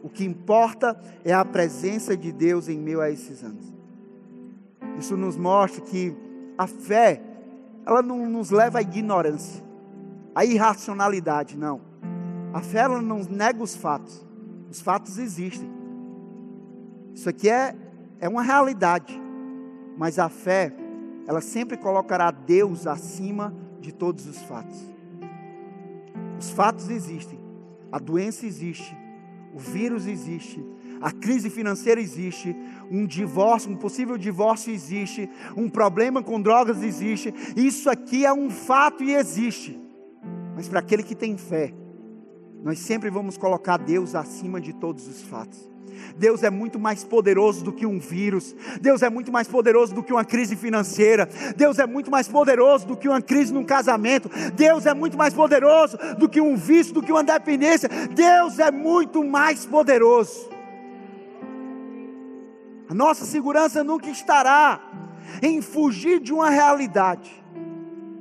o 0.01 0.09
que 0.09 0.25
importa 0.25 0.99
é 1.23 1.31
a 1.31 1.45
presença 1.45 2.17
de 2.17 2.31
Deus 2.31 2.67
em 2.67 2.79
meio 2.79 2.99
a 2.99 3.09
esses 3.09 3.43
anos. 3.43 3.71
Isso 4.97 5.15
nos 5.15 5.37
mostra 5.37 5.81
que 5.81 6.15
a 6.57 6.65
fé, 6.65 7.21
ela 7.85 8.01
não 8.01 8.27
nos 8.27 8.49
leva 8.49 8.79
à 8.79 8.81
ignorância, 8.81 9.63
à 10.33 10.43
irracionalidade, 10.43 11.55
não. 11.55 11.92
A 12.53 12.61
fé, 12.61 12.79
ela 12.79 13.01
não 13.01 13.23
nega 13.23 13.63
os 13.63 13.75
fatos. 13.75 14.23
Os 14.69 14.79
fatos 14.79 15.17
existem. 15.17 15.69
Isso 17.13 17.27
aqui 17.27 17.49
é, 17.49 17.75
é 18.19 18.29
uma 18.29 18.43
realidade. 18.43 19.19
Mas 19.97 20.19
a 20.19 20.29
fé, 20.29 20.73
ela 21.27 21.41
sempre 21.41 21.77
colocará 21.77 22.29
Deus 22.31 22.85
acima 22.85 23.53
de 23.79 23.91
todos 23.91 24.27
os 24.27 24.41
fatos. 24.43 24.93
Os 26.39 26.51
fatos 26.51 26.89
existem, 26.89 27.39
a 27.91 27.99
doença 27.99 28.45
existe, 28.45 28.95
o 29.53 29.59
vírus 29.59 30.07
existe, 30.07 30.61
a 30.99 31.11
crise 31.11 31.49
financeira 31.49 32.01
existe, 32.01 32.55
um 32.91 33.05
divórcio, 33.05 33.71
um 33.71 33.75
possível 33.75 34.17
divórcio 34.17 34.73
existe, 34.73 35.29
um 35.55 35.69
problema 35.69 36.21
com 36.21 36.41
drogas 36.41 36.83
existe. 36.83 37.33
Isso 37.55 37.89
aqui 37.89 38.25
é 38.25 38.33
um 38.33 38.49
fato 38.49 39.03
e 39.03 39.13
existe. 39.13 39.79
Mas 40.55 40.67
para 40.67 40.79
aquele 40.79 41.03
que 41.03 41.15
tem 41.15 41.37
fé, 41.37 41.73
nós 42.63 42.79
sempre 42.79 43.09
vamos 43.09 43.37
colocar 43.37 43.77
Deus 43.77 44.15
acima 44.15 44.61
de 44.61 44.71
todos 44.71 45.05
os 45.05 45.21
fatos. 45.21 45.69
Deus 46.15 46.43
é 46.43 46.49
muito 46.49 46.79
mais 46.79 47.03
poderoso 47.03 47.63
do 47.63 47.73
que 47.73 47.85
um 47.85 47.99
vírus. 47.99 48.55
Deus 48.79 49.01
é 49.01 49.09
muito 49.09 49.31
mais 49.31 49.47
poderoso 49.47 49.93
do 49.93 50.01
que 50.01 50.13
uma 50.13 50.23
crise 50.23 50.55
financeira. 50.55 51.27
Deus 51.57 51.77
é 51.77 51.85
muito 51.85 52.09
mais 52.09 52.27
poderoso 52.27 52.87
do 52.87 52.95
que 52.95 53.09
uma 53.09 53.21
crise 53.21 53.53
num 53.53 53.65
casamento. 53.65 54.29
Deus 54.55 54.85
é 54.85 54.93
muito 54.93 55.17
mais 55.17 55.33
poderoso 55.33 55.97
do 56.17 56.29
que 56.29 56.39
um 56.39 56.55
vício, 56.55 56.93
do 56.93 57.01
que 57.01 57.11
uma 57.11 57.23
dependência. 57.23 57.89
Deus 58.13 58.57
é 58.59 58.71
muito 58.71 59.23
mais 59.23 59.65
poderoso. 59.65 60.49
A 62.89 62.93
nossa 62.93 63.25
segurança 63.25 63.83
nunca 63.83 64.09
estará 64.09 64.79
em 65.41 65.61
fugir 65.61 66.19
de 66.19 66.31
uma 66.31 66.49
realidade. 66.49 67.43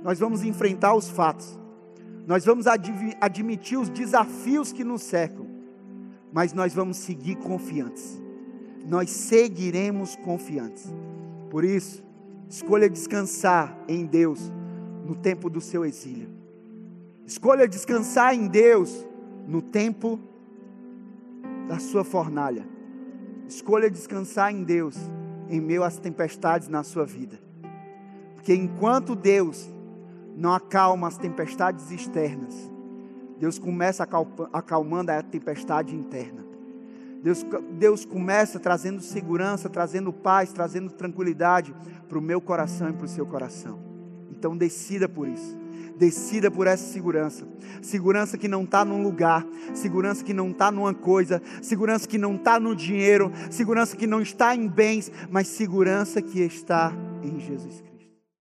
Nós 0.03 0.19
vamos 0.19 0.43
enfrentar 0.43 0.95
os 0.95 1.09
fatos. 1.09 1.62
Nós 2.27 2.45
vamos 2.45 2.67
admitir 2.67 3.79
os 3.79 3.89
desafios 3.89 4.73
que 4.73 4.85
nos 4.85 5.03
cercam 5.03 5.53
mas 6.33 6.55
nós 6.55 6.73
vamos 6.73 6.97
seguir 6.97 7.37
confiantes. 7.37 8.21
Nós 8.89 9.11
seguiremos 9.11 10.17
confiantes. 10.17 10.93
Por 11.51 11.63
isso, 11.63 12.03
escolha 12.49 12.89
descansar 12.89 13.79
em 13.87 14.07
Deus 14.07 14.51
no 15.07 15.15
tempo 15.15 15.51
do 15.51 15.61
seu 15.61 15.85
exílio. 15.85 16.31
Escolha 17.27 17.69
descansar 17.69 18.35
em 18.35 18.49
Deus 18.49 19.07
no 19.47 19.61
tempo 19.61 20.19
da 21.69 21.79
sua 21.79 22.03
fornalha. 22.03 22.67
Escolha 23.47 23.91
descansar 23.91 24.53
em 24.53 24.65
Deus 24.65 24.97
em 25.51 25.61
meio 25.61 25.85
às 25.85 25.99
tempestades 25.99 26.67
na 26.67 26.83
sua 26.83 27.05
vida. 27.05 27.39
Porque 28.35 28.55
enquanto 28.55 29.15
Deus 29.15 29.72
não 30.43 30.53
acalma 30.53 31.07
as 31.07 31.17
tempestades 31.17 31.93
externas, 31.93 32.69
Deus 33.39 33.61
começa 33.61 34.05
acalmando 34.53 35.13
a 35.13 35.23
tempestade 35.23 35.95
interna. 35.95 36.45
Deus, 37.23 37.47
Deus 37.79 38.05
começa 38.05 38.59
trazendo 38.59 39.01
segurança, 39.01 39.71
trazendo 39.71 40.13
paz, 40.13 40.53
trazendo 40.53 40.91
tranquilidade 40.91 41.73
para 42.09 42.19
o 42.19 42.21
meu 42.21 42.41
coração 42.41 42.91
e 42.91 42.93
para 42.93 43.05
o 43.05 43.09
seu 43.09 43.25
coração. 43.25 43.79
Então 44.33 44.57
decida 44.57 45.09
por 45.09 45.29
isso. 45.29 45.57
Decida 45.97 46.51
por 46.51 46.67
essa 46.67 46.93
segurança. 46.93 47.47
Segurança 47.81 48.37
que 48.37 48.49
não 48.49 48.65
está 48.65 48.85
num 48.85 49.01
lugar, 49.01 49.47
segurança 49.73 50.25
que 50.25 50.35
não 50.35 50.51
está 50.51 50.73
numa 50.73 50.93
coisa, 50.93 51.41
segurança 51.63 52.09
que 52.09 52.19
não 52.19 52.35
está 52.35 52.59
no 52.59 52.75
dinheiro, 52.75 53.31
segurança 53.49 53.97
que 53.97 54.09
não 54.09 54.21
está 54.21 54.57
em 54.57 54.67
bens, 54.67 55.13
mas 55.31 55.47
segurança 55.47 56.21
que 56.21 56.41
está 56.41 56.93
em 57.23 57.39
Jesus 57.39 57.81
Cristo. 57.81 57.92